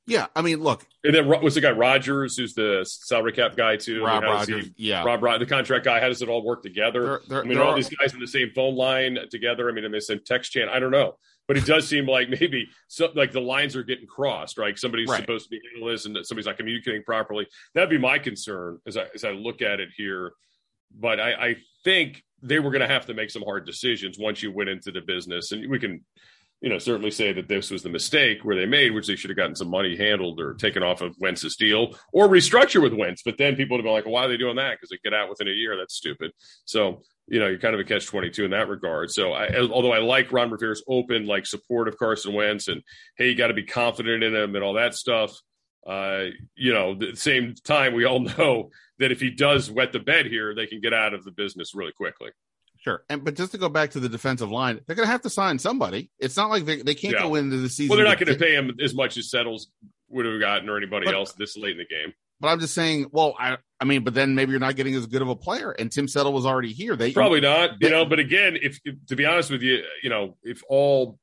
[0.07, 0.87] Yeah, I mean, look.
[1.03, 4.05] And then was the guy Rogers, who's the salary cap guy too?
[4.05, 5.03] Rob I mean, Rogers, he, yeah.
[5.03, 5.99] Rob, the contract guy.
[5.99, 7.03] How does it all work together?
[7.03, 9.69] They're, they're, I mean, all are, these guys in the same phone line together.
[9.69, 10.69] I mean, in the same text chain.
[10.71, 14.07] I don't know, but it does seem like maybe so, like the lines are getting
[14.07, 14.77] crossed, right?
[14.77, 15.21] Somebody's right.
[15.21, 17.47] supposed to be handling this, and somebody's not communicating properly.
[17.73, 20.33] That'd be my concern as I as I look at it here.
[20.97, 24.41] But I, I think they were going to have to make some hard decisions once
[24.41, 26.03] you went into the business, and we can
[26.61, 29.29] you know, certainly say that this was the mistake where they made, which they should
[29.29, 33.21] have gotten some money handled or taken off of Wentz's deal or restructure with Wentz.
[33.23, 34.71] But then people would have been like, well, why are they doing that?
[34.71, 35.77] Because they get out within a year.
[35.77, 36.31] That's stupid.
[36.65, 39.11] So, you know, you're kind of a catch 22 in that regard.
[39.11, 42.81] So, I, although I like Ron Rivera's open, like support of Carson Wentz and,
[43.17, 45.37] hey, you got to be confident in him and all that stuff.
[45.85, 49.91] Uh, you know, at the same time, we all know that if he does wet
[49.91, 52.31] the bed here, they can get out of the business really quickly.
[52.79, 53.03] Sure.
[53.09, 55.29] And but just to go back to the defensive line, they're going to have to
[55.29, 56.09] sign somebody.
[56.19, 57.23] It's not like they, they can't yeah.
[57.23, 57.89] go into the season.
[57.89, 59.69] Well, they're not going to pay him as much as Settles
[60.09, 62.13] would have gotten or anybody but, else this late in the game.
[62.39, 65.05] But I'm just saying, well, I I mean, but then maybe you're not getting as
[65.05, 65.71] good of a player.
[65.71, 66.95] And Tim Settle was already here.
[66.95, 68.05] They probably not, they, you know.
[68.05, 71.19] But again, if, if to be honest with you, you know, if all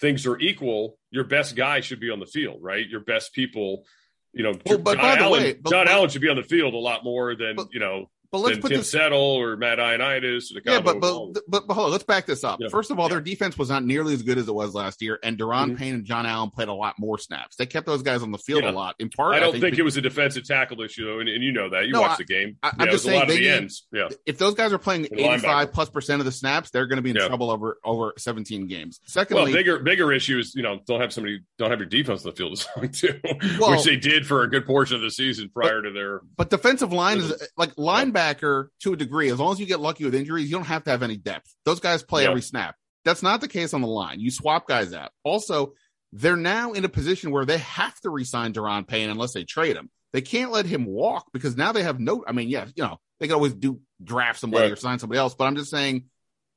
[0.00, 2.88] things are equal, your best guy should be on the field, right?
[2.88, 3.84] Your best people,
[4.32, 4.54] you know.
[4.64, 6.74] Well, but John by the Allen, way, but, John Allen should be on the field
[6.74, 9.78] a lot more than but, you know but let's put Tim this Settle or Matt
[9.78, 10.54] Ioannidis.
[10.54, 12.60] Or yeah, but but, but but hold on, let's back this up.
[12.60, 12.68] Yeah.
[12.68, 13.14] First of all, yeah.
[13.14, 15.74] their defense was not nearly as good as it was last year, and Daron mm-hmm.
[15.74, 17.56] Payne and John Allen played a lot more snaps.
[17.56, 18.70] They kept those guys on the field yeah.
[18.70, 18.94] a lot.
[19.00, 21.28] In part, I don't I think, think, it was a defensive tackle issue, though, and,
[21.28, 22.56] and you know that you no, watched the game.
[22.62, 26.20] I, am just saying they need, Yeah, if those guys are playing 85 plus percent
[26.20, 29.00] of the snaps, they're going to be in trouble over over 17 games.
[29.06, 32.24] Secondly, well, bigger bigger issue is you know don't have somebody don't have your defense
[32.24, 33.20] on the field too,
[33.58, 36.20] well, which they did for a good portion of the season prior but, to their.
[36.36, 39.30] But defensive line is like linebacker to a degree.
[39.30, 41.54] As long as you get lucky with injuries, you don't have to have any depth.
[41.64, 42.76] Those guys play every snap.
[43.04, 44.20] That's not the case on the line.
[44.20, 45.10] You swap guys out.
[45.24, 45.72] Also,
[46.12, 49.76] they're now in a position where they have to resign Daron Payne unless they trade
[49.76, 49.90] him.
[50.12, 52.24] They can't let him walk because now they have no.
[52.26, 55.34] I mean, yeah, you know, they can always do draft somebody or sign somebody else,
[55.34, 56.06] but I'm just saying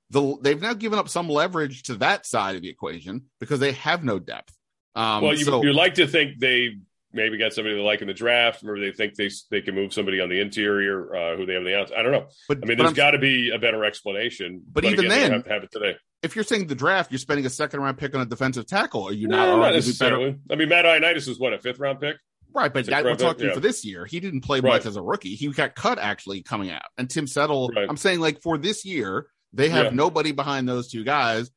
[0.10, 3.74] the they've now given up some leverage to that side of the equation because they
[3.74, 4.54] have no depth.
[4.96, 6.78] Um, well, you, so, you like to think they
[7.14, 9.94] maybe got somebody they like in the draft, or they think they they can move
[9.94, 12.00] somebody on the interior uh, who they have on the outside.
[12.00, 12.28] I don't know.
[12.48, 14.62] But I mean, there's got to be a better explanation.
[14.66, 15.96] But, but even again, then, have, have, it today.
[16.22, 19.04] If you're saying the draft, you're spending a second round pick on a defensive tackle.
[19.06, 19.46] Are you not?
[19.46, 20.36] No, not necessarily.
[20.50, 22.18] I mean, Matt Ioannidis is what a fifth round pick.
[22.54, 23.54] Right, but that, we're talking yeah.
[23.54, 24.06] for this year.
[24.06, 24.74] He didn't play right.
[24.74, 25.34] much as a rookie.
[25.34, 26.84] He got cut actually coming out.
[26.98, 27.88] And Tim Settle, right.
[27.90, 29.92] I'm saying like for this year, they have yeah.
[29.92, 31.50] nobody behind those two guys,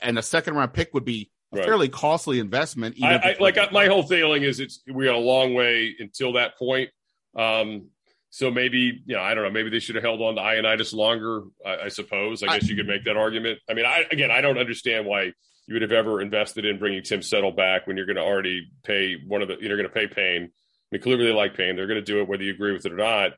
[0.00, 1.64] and a second round pick would be right.
[1.64, 2.96] fairly costly investment.
[3.02, 6.34] I, I, like I, my whole feeling is it's we got a long way until
[6.34, 6.90] that point.
[7.36, 7.88] Um,
[8.30, 9.50] so maybe you know I don't know.
[9.50, 11.42] Maybe they should have held on to Ioannidis longer.
[11.64, 12.42] I, I suppose.
[12.42, 13.58] I guess you could make that argument.
[13.68, 15.32] I mean, I again I don't understand why
[15.66, 18.70] you would have ever invested in bringing Tim Settle back when you're going to already
[18.84, 20.44] pay one of the you're going to pay Payne.
[20.44, 20.48] I
[20.90, 21.76] mean, clearly they like Payne.
[21.76, 23.32] They're going to do it whether you agree with it or not.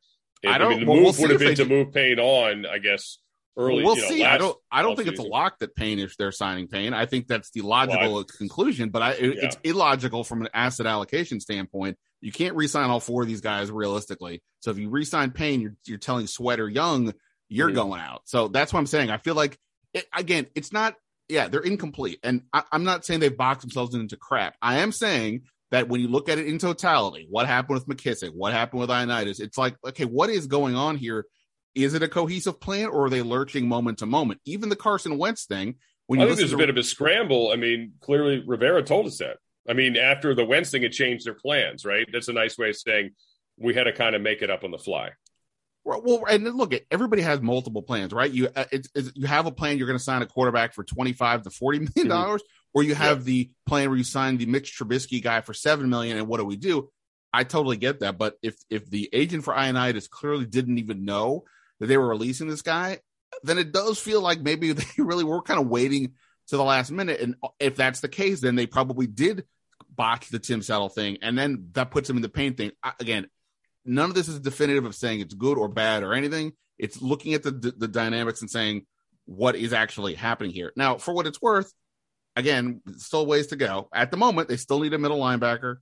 [0.46, 0.72] I don't.
[0.72, 3.18] I mean, the well, move we'll would have been to move Payne on, I guess,
[3.56, 3.84] early.
[3.84, 4.24] we'll you know, see.
[4.24, 4.56] I don't.
[4.70, 5.24] I don't think season.
[5.24, 6.94] it's a lock that Payne if they're signing Payne.
[6.94, 9.44] I think that's the logical well, conclusion, but I, it, yeah.
[9.44, 11.96] it's illogical from an asset allocation standpoint.
[12.20, 14.42] You can't re-sign all four of these guys realistically.
[14.60, 17.12] So if you re-sign Payne, you're, you're telling Sweater Young
[17.48, 17.76] you're mm-hmm.
[17.76, 18.22] going out.
[18.24, 19.10] So that's what I'm saying.
[19.10, 19.58] I feel like
[19.92, 20.94] it, again, it's not.
[21.28, 24.56] Yeah, they're incomplete, and I, I'm not saying they've boxed themselves into crap.
[24.60, 28.30] I am saying that when you look at it in totality, what happened with McKissic,
[28.34, 31.24] what happened with Ioannidis, it's like, okay, what is going on here?
[31.74, 34.40] Is it a cohesive plan or are they lurching moment to moment?
[34.44, 35.76] Even the Carson Wentz thing.
[36.06, 36.56] When you I think there's to...
[36.56, 37.50] a bit of a scramble.
[37.52, 39.38] I mean, clearly Rivera told us that.
[39.68, 42.06] I mean, after the Wentz thing, it changed their plans, right?
[42.12, 43.10] That's a nice way of saying
[43.56, 45.10] we had to kind of make it up on the fly.
[45.86, 48.30] Well, and look, everybody has multiple plans, right?
[48.30, 49.76] You uh, it's, it's, you have a plan.
[49.76, 52.08] You're going to sign a quarterback for twenty five to forty million mm-hmm.
[52.08, 52.78] dollars, mm-hmm.
[52.78, 53.24] or you have yeah.
[53.24, 56.16] the plan where you sign the Mitch Trubisky guy for seven million.
[56.16, 56.90] And what do we do?
[57.34, 61.44] I totally get that, but if if the agent for Ioannidis clearly didn't even know
[61.84, 63.00] that they were releasing this guy,
[63.42, 66.14] then it does feel like maybe they really were kind of waiting
[66.48, 67.20] to the last minute.
[67.20, 69.44] And if that's the case, then they probably did
[69.94, 72.72] botch the Tim Settle thing, and then that puts them in the Payne thing.
[72.82, 73.28] I, again,
[73.84, 76.52] none of this is definitive of saying it's good or bad or anything.
[76.78, 78.86] It's looking at the the, the dynamics and saying
[79.26, 80.72] what is actually happening here.
[80.74, 81.72] Now, for what it's worth,
[82.34, 83.88] again, still ways to go.
[83.92, 85.76] At the moment, they still need a middle linebacker.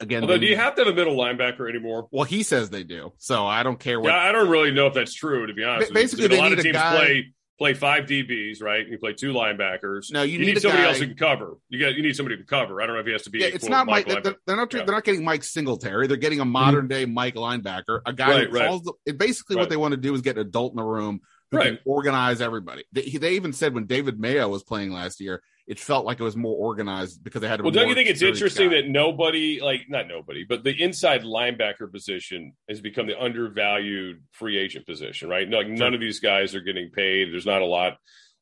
[0.00, 2.08] Again, Although, do you have to have a middle linebacker anymore?
[2.10, 3.12] well, he says they do.
[3.18, 4.08] So I don't care what.
[4.10, 5.46] Yeah, I don't really know if that's true.
[5.46, 6.02] To be honest, Ba- you.
[6.04, 8.88] basically, a they lot need of a teams guy- play play five DBs, right?
[8.88, 10.12] You play two linebackers.
[10.12, 11.58] No, you need, need somebody guy- else who can cover.
[11.68, 12.82] You got you need somebody to cover.
[12.82, 13.38] I don't know if he has to be.
[13.38, 14.06] yeah, it's not Mike.
[14.08, 14.72] They're, they're not.
[14.72, 14.80] Yeah.
[14.80, 14.86] Mm-hmm.
[14.86, 16.08] They're not getting Mike Singletary.
[16.08, 18.68] They're getting a modern day Mike linebacker, a guy Right, who right.
[18.68, 18.82] calls.
[18.82, 21.20] The, it basically, what they want to do is get an adult in the room
[21.52, 22.84] who can organize everybody.
[22.90, 26.22] They, they even said when David Mayo was playing last year, it felt like it
[26.22, 27.60] was more organized because they had.
[27.60, 28.82] a Well, don't you think it's interesting guy.
[28.82, 34.58] that nobody, like not nobody, but the inside linebacker position has become the undervalued free
[34.58, 35.48] agent position, right?
[35.48, 37.32] Like none of these guys are getting paid.
[37.32, 37.96] There's not a lot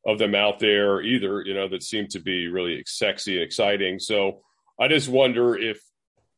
[0.04, 3.98] of them out there either, you know, that seem to be really sexy and exciting.
[3.98, 4.42] So
[4.80, 5.80] I just wonder if,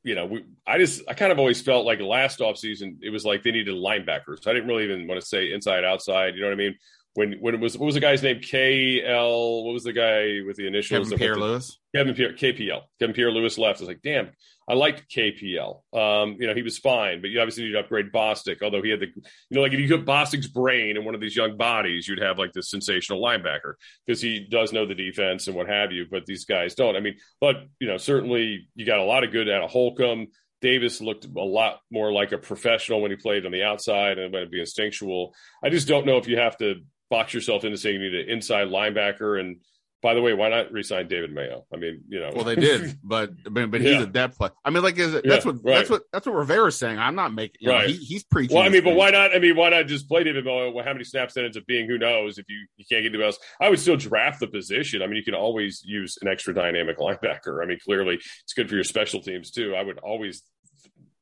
[0.03, 3.25] you know, we, I just, I kind of always felt like last offseason, it was
[3.25, 4.47] like they needed linebackers.
[4.47, 6.35] I didn't really even want to say inside, outside.
[6.35, 6.77] You know what I mean?
[7.15, 8.41] When, when it was, what was the guy's name?
[8.41, 11.09] KL, what was the guy with the initials?
[11.09, 11.79] Kevin Pierre-Louis.
[11.95, 12.83] Kevin Pierre, KPL.
[12.99, 13.79] Kevin Pierre-Louis left.
[13.79, 14.31] I was like, damn,
[14.69, 15.81] I liked KPL.
[15.93, 18.63] Um, you know, he was fine, but you obviously need to upgrade Bostic.
[18.63, 21.21] Although he had the, you know, like if you put Bostic's brain in one of
[21.21, 23.75] these young bodies, you'd have like this sensational linebacker
[24.07, 26.07] because he does know the defense and what have you.
[26.11, 26.97] But these guys don't.
[26.97, 30.29] I mean, but you know, certainly you got a lot of good out of Holcomb.
[30.63, 34.33] Davis looked a lot more like a professional when he played on the outside and
[34.33, 35.35] when it be instinctual.
[35.63, 36.77] I just don't know if you have to
[37.17, 39.57] box yourself into saying you need an inside linebacker and
[40.03, 41.65] by the way, why not resign David Mayo?
[41.73, 44.03] I mean, you know, Well, they did, but but, but he's Yeah.
[44.03, 44.51] a depth player.
[44.63, 45.75] I mean, like is it, that's Yeah, what right.
[45.77, 46.99] that's what that's what Rivera's saying.
[46.99, 47.57] I'm not making.
[47.61, 47.89] You know, Right.
[47.89, 48.55] he, he's preaching.
[48.55, 48.99] Well, I mean, but thing.
[48.99, 49.35] why not?
[49.35, 50.71] I mean, why not just play David Mayo?
[50.73, 51.89] Well, how many snaps that ends up being?
[51.89, 52.37] Who knows?
[52.37, 55.01] If you, you can't get anybody else, I would still draft the position.
[55.01, 57.63] I mean, you can always use an extra dynamic linebacker.
[57.63, 59.75] I mean, clearly it's good for your special teams too.
[59.75, 60.43] I would always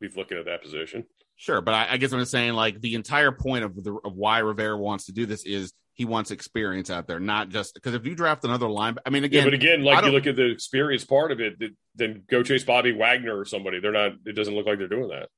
[0.00, 1.04] be looking at that position.
[1.36, 4.38] Sure, but I, I guess I'm saying like the entire point of the of why
[4.40, 8.06] Rivera wants to do this is he wants experience out there, not just because if
[8.06, 10.50] you draft another line, I mean, Yeah, again, but again, like you look at the
[10.50, 11.54] experience part of it,
[11.94, 13.78] then go chase Bobby Wagner or somebody.
[13.80, 14.12] They're not.
[14.24, 15.28] It doesn't look like they're doing that.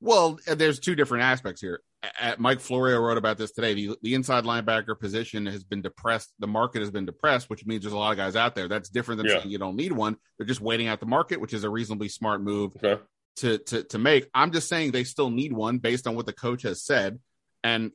[0.00, 1.80] well, uh, there's two different aspects here.
[2.02, 3.74] A- a- Mike Florio wrote about this today.
[3.74, 6.32] The, the inside linebacker position has been depressed.
[6.38, 8.68] The market has been depressed, which means there's a lot of guys out there.
[8.68, 9.38] That's different than Yeah.
[9.40, 10.16] saying you don't need one.
[10.38, 13.02] They're just waiting out the market, which is a reasonably smart move Okay.
[13.38, 14.28] to to to make.
[14.34, 17.18] I'm just saying they still need one based on what the coach has said,
[17.64, 17.90] and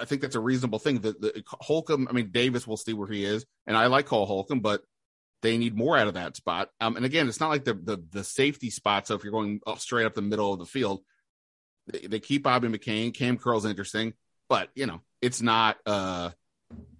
[0.00, 1.00] I think that's a reasonable thing.
[1.00, 4.26] The, the Holcomb, I mean Davis, will see where he is, and I like Cole
[4.26, 4.82] Holcomb, but
[5.42, 6.68] they need more out of that spot.
[6.80, 9.06] Um, and again, it's not like the the the safety spot.
[9.06, 11.00] So if you're going up- straight up the middle of the field,
[11.86, 13.14] they, they keep Bobby McCain.
[13.14, 14.14] Cam Curl's interesting,
[14.48, 16.30] but you know it's not uh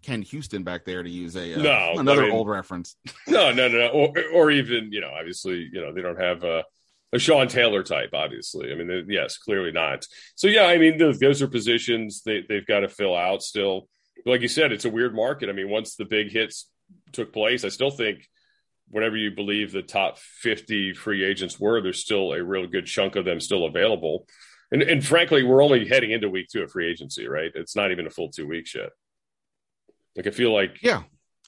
[0.02, 2.96] Ken Houston back there to use a uh, No, another I mean- old reference.
[3.26, 3.88] No, no, no, no.
[3.88, 6.64] Or, or even you know, obviously, you know, they don't have a,
[7.12, 8.10] a Sean Taylor type.
[8.12, 10.06] Obviously, I mean, yes, clearly not.
[10.34, 13.88] So yeah, I mean, those, those are positions they they've got to fill out still.
[14.24, 15.48] But like you said, it's a weird market.
[15.48, 16.70] I mean, once the big hits
[17.12, 18.26] took place, I still think
[18.90, 23.16] whatever you believe the top fifty free agents were, there's still a real good chunk
[23.16, 24.26] of them still available.
[24.70, 27.50] And, and frankly, we're only heading into week two of free agency, right?
[27.54, 28.90] It's not even a full two weeks yet.
[30.14, 31.04] Like I feel like Yeah,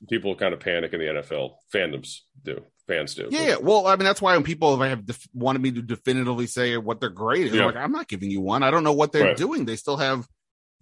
[0.08, 1.56] people kind of panic in the NFL.
[1.74, 3.28] Fandoms do, fans do.
[3.30, 3.56] Yeah.
[3.60, 7.00] Well, I mean, that's why when people have def- wanted me to definitively say what
[7.00, 7.66] their grade is, I'm Yeah.
[7.66, 8.62] like, I'm not giving you one.
[8.62, 9.36] I don't know what they're Right.
[9.36, 9.64] doing.
[9.64, 10.26] They still have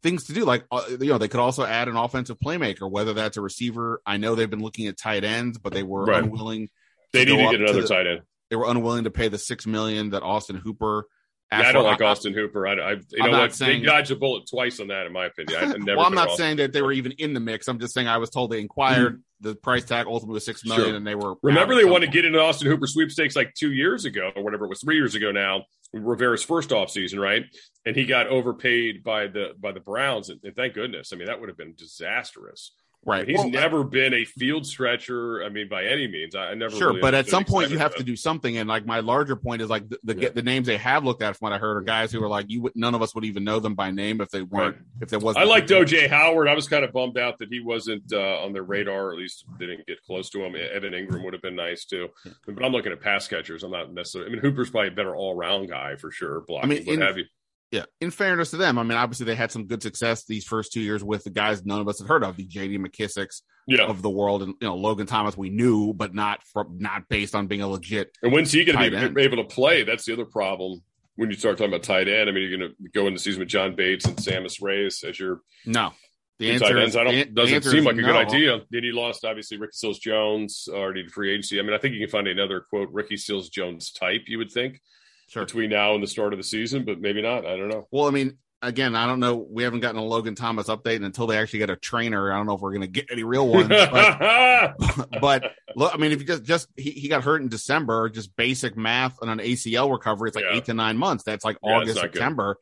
[0.03, 0.45] things to do.
[0.45, 4.01] Like, uh, you know, they could also add an offensive playmaker, whether that's a receiver.
[4.07, 6.23] I know they've been looking at tight ends, but they were Right.
[6.23, 6.69] unwilling.
[7.13, 8.21] they to need to get another the- tight end.
[8.51, 11.07] They were unwilling to pay the six million that Austin Hooper.
[11.51, 12.67] Yeah, I don't like Austin Hooper.
[12.67, 13.55] I, I you I'm know what?
[13.55, 15.59] saying- They dodged a bullet twice on that, in my opinion.
[15.59, 17.69] I, I've never well, I'm not Austin- saying that they were even in the mix.
[17.69, 19.19] I'm just saying I was told they inquired.
[19.19, 19.23] Mm.
[19.41, 20.97] The price tag ultimately was six million, Sure.
[20.97, 21.37] and they were.
[21.43, 24.65] Remember, they wanted to get into Austin Hooper sweepstakes like two years ago, or whatever
[24.65, 25.65] it was, three years ago now.
[25.95, 27.45] Rivera's first offseason, right?
[27.87, 31.13] And he got overpaid by the by the Browns, and, and thank goodness.
[31.13, 32.73] I mean, that would have been disastrous.
[33.07, 33.27] Right.
[33.27, 35.43] He's Well, never been a field stretcher.
[35.43, 36.35] I mean, by any means.
[36.35, 36.77] I, I never.
[36.77, 39.35] Sure, really but at some point you have to do something, and like my larger
[39.37, 40.29] point is like the the, Yeah.
[40.31, 42.47] the names they have looked at from what I heard are guys who are like
[42.51, 42.63] you.
[42.63, 44.85] would None of us would even know them by name if they weren't Right.
[45.01, 45.45] if there wasn't.
[45.47, 46.49] I liked OJ Howard.
[46.49, 49.19] I was kind of bummed out that he wasn't uh, on their radar, or at
[49.19, 50.55] least they didn't get close to him.
[50.57, 52.09] Evan Engram would have been nice too.
[52.47, 53.63] But I'm looking at pass catchers.
[53.63, 54.31] I'm not necessarily.
[54.31, 56.43] I mean, Hooper's probably a better all around guy for sure.
[56.47, 57.25] Blocking, I mean, what in- have you.
[57.71, 60.73] Yeah, in fairness to them, I mean, obviously they had some good success these first
[60.73, 62.79] two years with the guys none of us had heard of, the J.D.
[62.79, 63.83] McKissicks Yeah.
[63.85, 67.35] of the world, and you know Logan Thomas we knew, but not from not based
[67.35, 68.11] on being a legit.
[68.23, 69.83] And when's he going to be able to play?
[69.85, 70.81] That's the other problem.
[71.17, 73.23] When you start talking about tight end, I mean, you're going to go into the
[73.23, 75.93] season with John Bates and Sammis Reyes as your No,
[76.39, 76.97] the answer tight is ends.
[76.97, 78.61] I don't doesn't seem like a good idea.
[78.71, 81.59] Then he lost obviously Ricky Seals Jones already to free agency.
[81.59, 84.23] I mean, I think you can find another quote Ricky Seals Jones type.
[84.27, 84.81] You would think
[85.29, 85.45] sure.
[85.45, 87.47] between now and the start of the season, but maybe not.
[87.47, 87.87] I don't know.
[87.91, 89.37] Well, I mean, again, I don't know.
[89.37, 92.33] We haven't gotten a Logan Thomas update and until they actually get a trainer.
[92.33, 93.69] I don't know if we're going to get any real ones.
[93.69, 94.77] But,
[95.21, 98.35] but, look, I mean, if you just just he, he, got hurt in December, just
[98.37, 100.57] basic math on an ACL recovery, it's like yeah.
[100.57, 101.25] eight to nine months.
[101.25, 102.55] That's like yeah, August, September.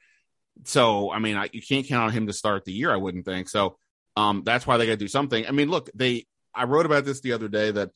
[0.59, 0.69] Good.
[0.69, 2.93] So, I mean, I, you can't count on him to start the year.
[2.93, 3.79] I wouldn't think so.
[4.17, 5.47] Um, that's why they got to do something.
[5.47, 6.27] I mean, look, they.
[6.55, 7.91] I wrote about this the other day that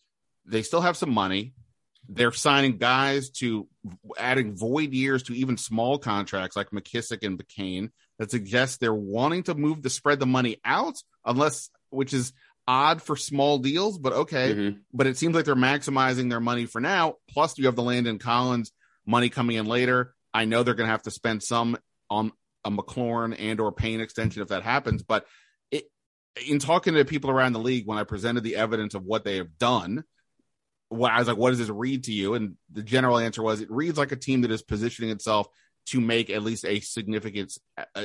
[0.44, 1.54] they still have some money.
[2.12, 3.68] They're signing guys to
[4.18, 9.44] adding void years to even small contracts like McKissic and McCain that suggests they're wanting
[9.44, 12.32] to move to spread the money out, unless which is
[12.66, 14.54] odd for small deals, but okay.
[14.54, 14.78] Mm-hmm.
[14.92, 17.14] But it seems like they're maximizing their money for now.
[17.28, 18.72] Plus, you have the Landon Collins
[19.06, 20.14] money coming in later.
[20.34, 21.76] I know they're going to have to spend some
[22.08, 22.32] on
[22.64, 25.02] a McLaurin and or Payne extension if that happens.
[25.02, 25.26] But
[25.70, 25.84] it,
[26.46, 29.36] in talking to people around the league, when I presented the evidence of what they
[29.36, 30.04] have done,
[30.90, 32.34] what I was like, what does this read to you?
[32.34, 35.48] And the general answer was it reads like a team that is positioning itself
[35.86, 37.56] to make at least a significant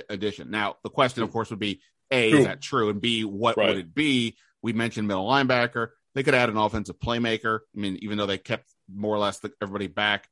[0.09, 0.49] addition.
[0.49, 2.89] Now, the question, of course, would be A, is that true?
[2.89, 3.69] And B, what right.
[3.69, 4.37] would it be?
[4.61, 5.89] We mentioned middle linebacker.
[6.13, 7.59] They could add an offensive playmaker.
[7.75, 10.29] I mean, even though they kept more or less everybody back,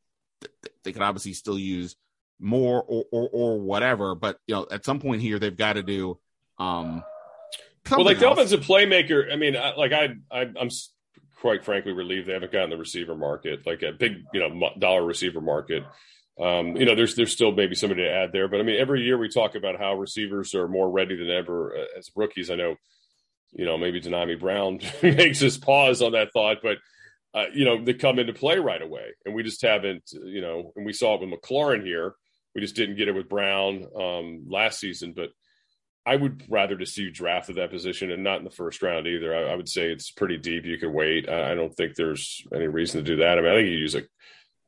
[0.83, 1.95] they could obviously still use
[2.39, 4.15] more or, or, or whatever.
[4.15, 6.19] But, you know, at some point here, they've got to do.
[6.57, 7.03] Um,
[7.91, 10.69] well, like the offensive playmaker, I mean, like I, I, I'm
[11.43, 15.03] quite frankly relieved they haven't gotten the receiver market, like a big, you know, dollar
[15.03, 15.83] receiver market.
[16.41, 19.01] Um, you know, there's there's still maybe somebody to add there, but I mean, every
[19.01, 22.49] year we talk about how receivers are more ready than ever uh, as rookies.
[22.49, 22.77] I know,
[23.51, 26.77] you know, maybe Dyami Brown makes us pause on that thought, but
[27.35, 30.71] uh, you know, they come into play right away, and we just haven't, you know,
[30.77, 32.15] and we saw it with McLaurin here.
[32.55, 35.27] We just didn't get it with Brown um, last season, but
[36.05, 39.07] I would rather to see you drafted that position and not in the first round
[39.07, 39.35] either.
[39.35, 40.65] I, I would say it's pretty deep.
[40.65, 41.29] You could wait.
[41.29, 43.37] I, I, don't think there's any reason to do that.
[43.37, 44.03] I mean, I think you use a,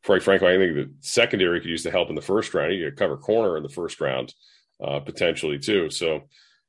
[0.05, 2.73] quite frankly, I think the secondary could use the help in the first round.
[2.73, 4.33] You could cover corner in the first round,
[4.81, 5.89] uh, potentially too.
[5.89, 6.21] So,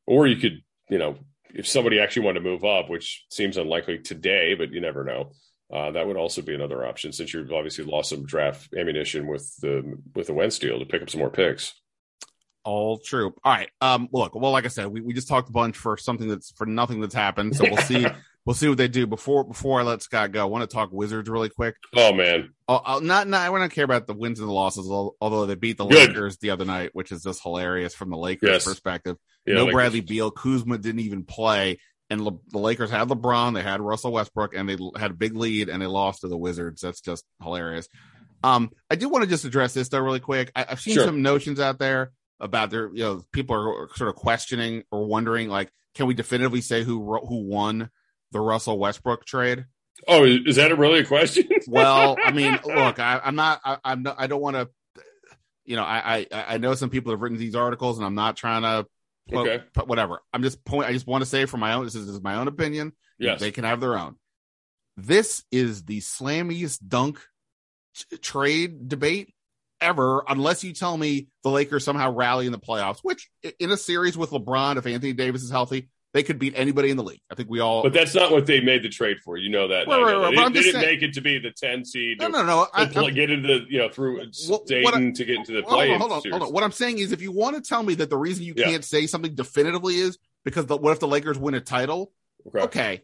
[0.04, 1.16] or you could, you know,
[1.54, 5.32] if somebody actually wanted to move up, which seems unlikely today, but you never know.
[5.72, 9.52] Uh, that would also be another option since you've obviously lost some draft ammunition with
[9.60, 11.74] the with the Wentz deal to pick up some more picks
[12.66, 13.32] all true.
[13.44, 13.70] All right.
[13.80, 16.50] Um, look, well, like I said, we, we just talked a bunch for something that's
[16.52, 17.56] for nothing that's happened.
[17.56, 18.06] So we'll see.
[18.44, 20.42] we'll see what they do before before I let Scott go.
[20.42, 21.76] I want to talk Wizards really quick.
[21.94, 22.52] Oh man.
[22.68, 23.48] I'll, not not.
[23.48, 24.90] I don't care about the wins and the losses.
[24.90, 26.10] Although they beat the Good.
[26.10, 28.64] Lakers the other night, which is just hilarious from the Lakers yes.
[28.64, 29.16] perspective.
[29.46, 29.74] Yeah, no Lakers.
[29.74, 30.30] Bradley Beal.
[30.32, 31.78] Kuzma didn't even play.
[32.08, 35.36] And Le- the Lakers had LeBron, they had Russell Westbrook, and they had a big
[35.36, 36.82] lead, and they lost to the Wizards.
[36.82, 37.88] That's just hilarious.
[38.44, 40.52] Um, I do want to just address this though, really quick.
[40.54, 41.04] I, have seen sure.
[41.04, 45.48] some notions out there about their you know people are sort of questioning or wondering
[45.48, 47.90] like can we definitively say who who won
[48.32, 49.64] the Russell Westbrook trade?
[50.06, 51.48] Oh, is that a really a question?
[51.66, 54.68] well, I mean, look, I, am not, I, I'm not, I don't want to,
[55.64, 58.36] you know, I, I, I know some people have written these articles, and I'm not
[58.36, 58.86] trying to,
[59.28, 60.20] put, okay, put whatever.
[60.32, 60.88] I'm just point.
[60.88, 61.84] I just want to say for my own.
[61.84, 62.92] This is, this is my own opinion.
[63.18, 64.16] Yes, they can have their own.
[64.96, 67.20] This is the slammiest dunk
[67.94, 69.34] t- trade debate
[69.80, 73.76] ever unless you tell me the Lakers somehow rally in the playoffs, which in a
[73.76, 77.20] series with LeBron, if Anthony Davis is healthy, they could beat anybody in the league.
[77.30, 77.82] I think we all.
[77.82, 79.36] But that's not what they made the trade for.
[79.36, 79.86] You know that.
[79.86, 80.34] Right, right, right.
[80.34, 82.20] They, they didn't saying, make it to be the 10 seed.
[82.20, 82.66] No, no, no.
[82.72, 84.24] I, to get into the, you know, through
[84.66, 85.90] Dayton to get into the play.
[85.90, 86.52] Hold, hold on, hold on.
[86.54, 88.64] What I'm saying is if you want to tell me that the reason you yeah.
[88.64, 92.12] can't say something definitively is because the, what if the Lakers win a title?
[92.46, 92.60] Okay.
[92.60, 93.02] okay.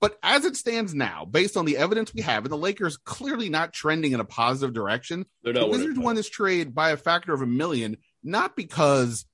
[0.00, 3.48] But as it stands now, based on the evidence we have, and the Lakers clearly
[3.48, 7.40] not trending in a positive direction, the Wizards won this trade by a factor of
[7.40, 9.24] a million, not because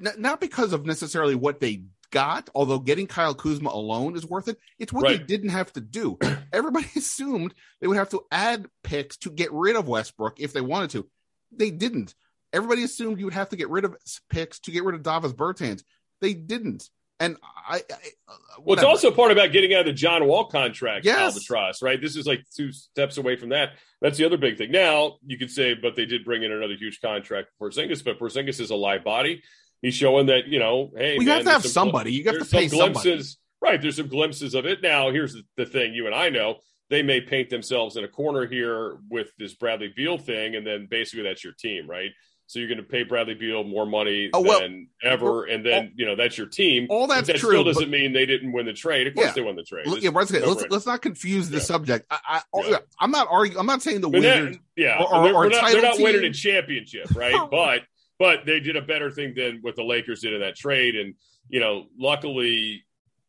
[0.00, 4.58] not because of necessarily what they got, although getting Kyle Kuzma alone is worth it.
[4.78, 5.18] It's what right.
[5.18, 6.18] they didn't have to do.
[6.52, 10.60] Everybody assumed they would have to add picks to get rid of Westbrook if they
[10.60, 11.08] wanted to.
[11.52, 12.14] They didn't.
[12.52, 13.96] Everybody assumed you would have to get rid of
[14.30, 15.82] picks to get rid of Davis Bertans.
[16.20, 16.88] They didn't.
[17.20, 17.36] And
[17.68, 17.94] I, I
[18.28, 21.18] uh, well, it's also part about getting out of the John Wall contract, yes.
[21.18, 22.00] Albatross, right?
[22.00, 23.72] This is like two steps away from that.
[24.00, 24.70] That's the other big thing.
[24.70, 28.18] Now you could say, but they did bring in another huge contract for Porzingis, but
[28.20, 29.42] Porzingis is a live body.
[29.82, 32.12] He's showing that you know, hey, we have to have somebody.
[32.12, 33.74] You have to pay glimpses, somebody.
[33.74, 33.82] right?
[33.82, 34.82] There's some glimpses of it.
[34.82, 36.56] Now, here's the, the thing: you and I know
[36.90, 40.86] they may paint themselves in a corner here with this Bradley Beal thing, and then
[40.90, 42.10] basically that's your team, right?
[42.48, 45.74] So you're going to pay Bradley Beal more money oh, well, than ever, and then
[45.74, 46.86] all, you know that's your team.
[46.88, 47.50] All that's that true.
[47.50, 49.06] Still doesn't mean they didn't win the trade.
[49.06, 49.32] Of course, yeah.
[49.34, 49.84] they won the trade.
[50.00, 51.62] yeah, let's, no let's, let's, not confuse the yeah.
[51.62, 52.06] subject.
[52.10, 53.60] I, oh, am not arguing.
[53.60, 54.56] I'm not saying the Wizards.
[54.76, 57.38] yeah, or, they're, or not, they're not winning a championship, right?
[57.50, 57.82] but
[58.18, 61.16] but they did a better thing than what the Lakers did in that trade, and
[61.50, 62.82] you know, luckily,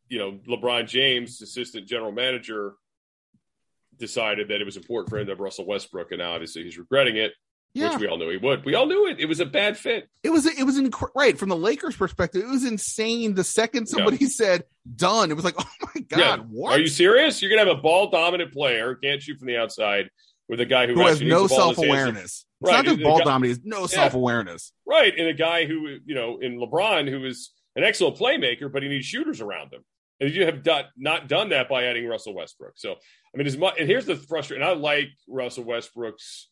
[0.08, 2.72] you know, LeBron James, assistant general manager,
[3.98, 6.78] decided that it was important for him to have Russell Westbrook, and now obviously he's
[6.78, 7.34] regretting it
[7.74, 7.90] yeah.
[7.90, 8.64] which we all knew he would.
[8.64, 9.20] We all knew it.
[9.20, 10.08] It was a bad fit.
[10.22, 12.42] It was it was inc- right from the Lakers' perspective.
[12.42, 13.34] It was insane.
[13.34, 14.28] The second somebody yeah.
[14.30, 14.64] said
[14.96, 16.36] done, it was like, oh my god, yeah.
[16.36, 16.72] what?
[16.72, 17.40] Are you serious?
[17.40, 20.10] You're gonna have a ball dominant player can't shoot from the outside
[20.48, 22.44] with a guy who, who has no self awareness.
[22.60, 22.72] It's right.
[22.72, 23.86] not just ball guy, dominance, no yeah.
[23.86, 24.72] self awareness.
[24.84, 28.82] Right, and a guy who you know in LeBron who is an excellent playmaker, but
[28.82, 29.82] he needs shooters around him.
[30.22, 30.62] And you have
[30.98, 32.74] not done that by adding Russell Westbrook.
[32.76, 34.62] So I mean, as much and here's the frustration.
[34.62, 36.49] I like Russell Westbrook's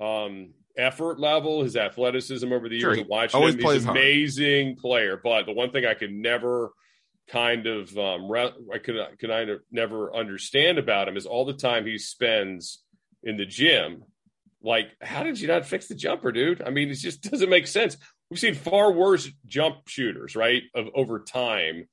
[0.00, 3.58] um, effort level, his athleticism over the years sure, of watching him.
[3.58, 5.20] He's an amazing player.
[5.22, 6.70] But the one thing I could never
[7.28, 11.52] kind of um, re- I could could I never understand about him is all the
[11.52, 12.82] time he spends
[13.22, 14.04] in the gym.
[14.62, 16.62] Like, how did you not fix the jumper, dude?
[16.62, 17.96] I mean, it just doesn't make sense.
[18.30, 21.88] We've seen far worse jump shooters, right, of over time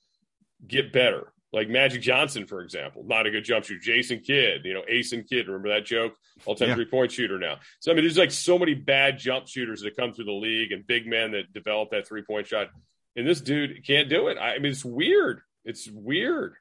[0.68, 3.80] get better like Magic Johnson, for example, not a good jump shooter.
[3.80, 6.14] Jason Kidd, you know, Ason Kidd, remember that joke?
[6.46, 6.76] All time yeah.
[6.76, 7.60] three point shooter now.
[7.80, 10.74] So, I mean, there's like so many bad jump shooters that come through the league
[10.74, 12.68] and big men that develop that three point shot.
[13.16, 14.38] And this dude can't do it.
[14.38, 15.40] I, I mean, it's weird.
[15.64, 16.56] It's weird.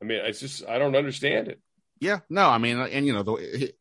[0.00, 1.60] I mean, it's just, I don't understand it.
[1.98, 3.72] Yeah, no, I mean, and you know, the,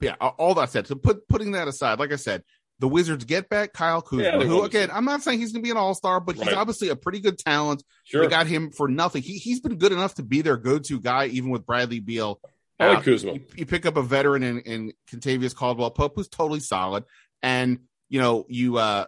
[0.00, 2.42] yeah, all that said, so put, putting that aside, like I said,
[2.78, 5.66] the Wizards get back Kyle Kuzma, yeah, who again, I'm not saying he's going to
[5.66, 6.56] be an all star, but he's right.
[6.56, 7.82] obviously a pretty good talent.
[8.04, 8.22] Sure.
[8.22, 9.22] They got him for nothing.
[9.22, 12.40] He, he's been good enough to be their go to guy, even with Bradley Beal.
[12.80, 13.34] I like Kuzma.
[13.34, 17.04] You, you, pick up a veteran in, in Kentavious Caldwell Pope, who's totally solid.
[17.42, 19.06] And, you know, you, uh,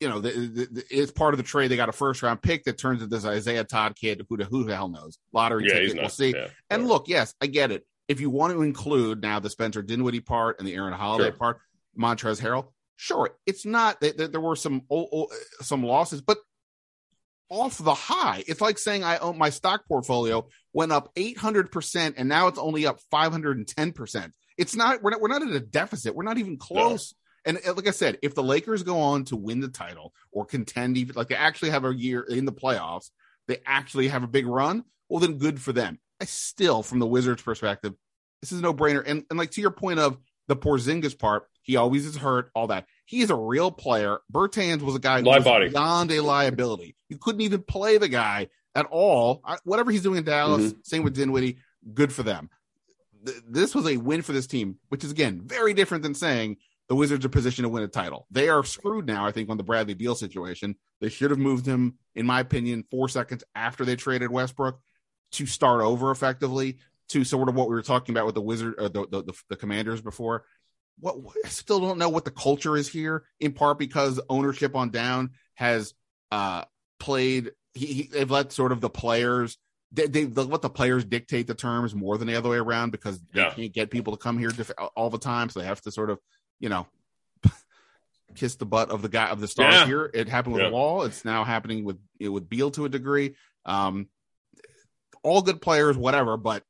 [0.00, 1.68] you know, the, the, the, it's part of the trade.
[1.68, 4.24] They got a first round pick that turns into this Isaiah Todd kid.
[4.28, 5.18] Who the, who the hell knows?
[5.32, 5.96] Lottery yeah, ticket.
[5.96, 6.34] Not, we'll see.
[6.34, 7.86] Yeah, and look, yes, I get it.
[8.08, 11.36] If you want to include now the Spencer Dinwiddie part and the Aaron Holiday sure.
[11.36, 11.60] part,
[11.98, 12.68] Montrezl Harrell,
[13.00, 14.82] Sure, it's not that there were some
[15.60, 16.38] some losses, but
[17.48, 18.42] off the high.
[18.48, 22.86] It's like saying I own my stock portfolio went up 800% and now it's only
[22.86, 24.32] up 510%.
[24.56, 26.16] It's not we're not we're not at a deficit.
[26.16, 27.14] We're not even close.
[27.46, 27.52] No.
[27.52, 30.96] And like I said, if the Lakers go on to win the title or contend
[30.96, 33.10] even like they actually have a year in the playoffs,
[33.46, 36.00] they actually have a big run, well then good for them.
[36.20, 37.94] I still from the Wizards perspective,
[38.42, 39.04] this is no brainer.
[39.06, 40.18] And and like to your point of
[40.48, 42.86] the Porzingis part, he always is hurt, all that.
[43.04, 44.18] He is a real player.
[44.32, 46.96] Bertans was a guy was beyond a liability.
[47.08, 49.42] You couldn't even play the guy at all.
[49.44, 50.78] I, whatever he's doing in Dallas, mm-hmm.
[50.82, 51.58] same with Dinwiddie,
[51.94, 52.50] good for them.
[53.24, 56.56] Th- this was a win for this team, which is again very different than saying
[56.88, 58.26] the Wizards are positioned to win a title.
[58.30, 60.74] They are screwed now, I think, on the Bradley Beal situation.
[61.00, 64.80] They should have moved him, in my opinion, four seconds after they traded Westbrook
[65.32, 66.78] to start over effectively
[67.08, 69.32] to sort of what we were talking about with the Wizard or the, the, the,
[69.50, 70.44] the Commanders before
[71.00, 73.24] what I still don't know what the culture is here.
[73.40, 75.94] In part because ownership on down has
[76.30, 76.64] uh
[76.98, 77.52] played.
[77.74, 79.56] He, he, they've let sort of the players.
[79.92, 82.90] They, they, they let the players dictate the terms more than the other way around
[82.90, 83.50] because they yeah.
[83.50, 84.50] can't get people to come here
[84.96, 86.18] all the time, so they have to sort of,
[86.60, 86.86] you know,
[88.34, 89.86] kiss the butt of the guy of the stars yeah.
[89.86, 90.10] here.
[90.12, 90.70] It happened with yeah.
[90.70, 91.04] Wall.
[91.04, 93.36] It's now happening with with Beal to a degree.
[93.64, 94.08] Um,
[95.22, 96.64] all good players, whatever, but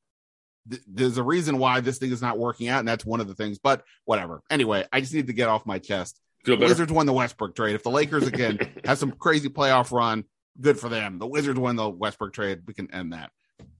[0.86, 3.34] there's a reason why this thing is not working out, and that's one of the
[3.34, 3.58] things.
[3.58, 4.42] But whatever.
[4.50, 6.20] Anyway, I just need to get off my chest.
[6.44, 7.74] The Wizards won the Westbrook trade.
[7.74, 10.24] If the Lakers again have some crazy playoff run,
[10.60, 11.18] good for them.
[11.18, 12.62] The Wizards won the Westbrook trade.
[12.66, 13.30] We can end that.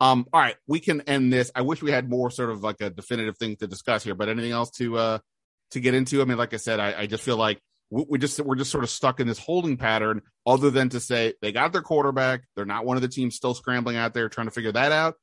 [0.01, 1.51] Um, all right, we can end this.
[1.55, 4.28] I wish we had more sort of like a definitive thing to discuss here, but
[4.28, 5.18] anything else to uh
[5.72, 6.20] to get into?
[6.20, 7.61] I mean, like I said, I, I just feel like
[7.91, 11.01] we, we just we're just sort of stuck in this holding pattern, other than to
[11.01, 12.43] say they got their quarterback.
[12.57, 15.14] They're not one of the teams still scrambling out there trying to figure that out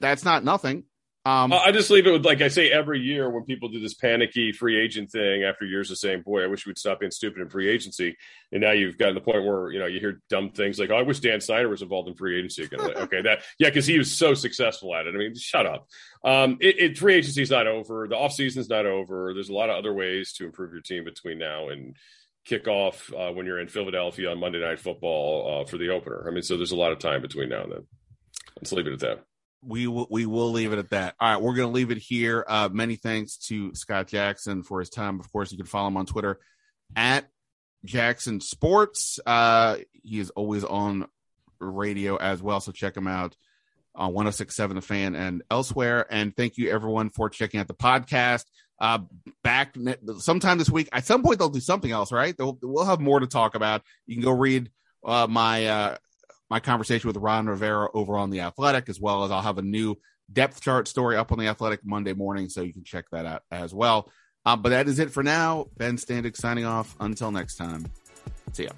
[0.00, 0.84] that's not nothing.
[1.28, 3.92] Um, I just leave it with like I say every year when people do this
[3.92, 7.42] panicky free agent thing after years of saying, "Boy, I wish we'd stop being stupid
[7.42, 8.16] in free agency."
[8.50, 10.88] And now you've gotten to the point where you know you hear dumb things like,
[10.88, 13.68] "Oh, I wish Dan Snyder was involved in free agency again." Like, okay, that yeah,
[13.68, 15.14] because he was so successful at it.
[15.14, 15.86] I mean, shut up.
[16.24, 18.08] Um, it, it free agency is not over.
[18.08, 19.34] The off season is not over.
[19.34, 21.94] There's a lot of other ways to improve your team between now and
[22.48, 26.24] kickoff uh, when you're in Philadelphia on Monday Night Football uh, for the opener.
[26.26, 27.86] I mean, so there's a lot of time between now and then.
[28.56, 29.27] Let's leave it at that
[29.62, 31.14] we will we will leave it at that.
[31.20, 32.44] All right, we're going to leave it here.
[32.46, 35.20] Uh, many thanks to Scott Jackson for his time.
[35.20, 36.38] Of course, you can follow him on Twitter
[36.94, 37.28] at
[37.84, 39.18] Jackson Sports.
[39.24, 41.06] Uh, he is always on
[41.60, 43.36] radio as well, so check him out
[43.94, 46.06] on 1067 The Fan and elsewhere.
[46.08, 48.44] And thank you everyone for checking out the podcast.
[48.80, 49.00] Uh,
[49.42, 49.74] back
[50.18, 50.88] sometime this week.
[50.92, 52.36] At some point, they'll do something else, right?
[52.36, 53.82] They'll, we'll have more to talk about.
[54.06, 54.70] You can go read
[55.04, 55.96] uh, my uh,
[56.50, 59.62] my conversation with Ron Rivera over on The Athletic, as well as I'll have a
[59.62, 59.96] new
[60.32, 63.42] depth chart story up on The Athletic Monday morning, so you can check that out
[63.50, 64.10] as well.
[64.44, 65.66] Um, but that is it for now.
[65.76, 66.96] Ben Standig signing off.
[67.00, 67.86] Until next time,
[68.52, 68.70] see ya.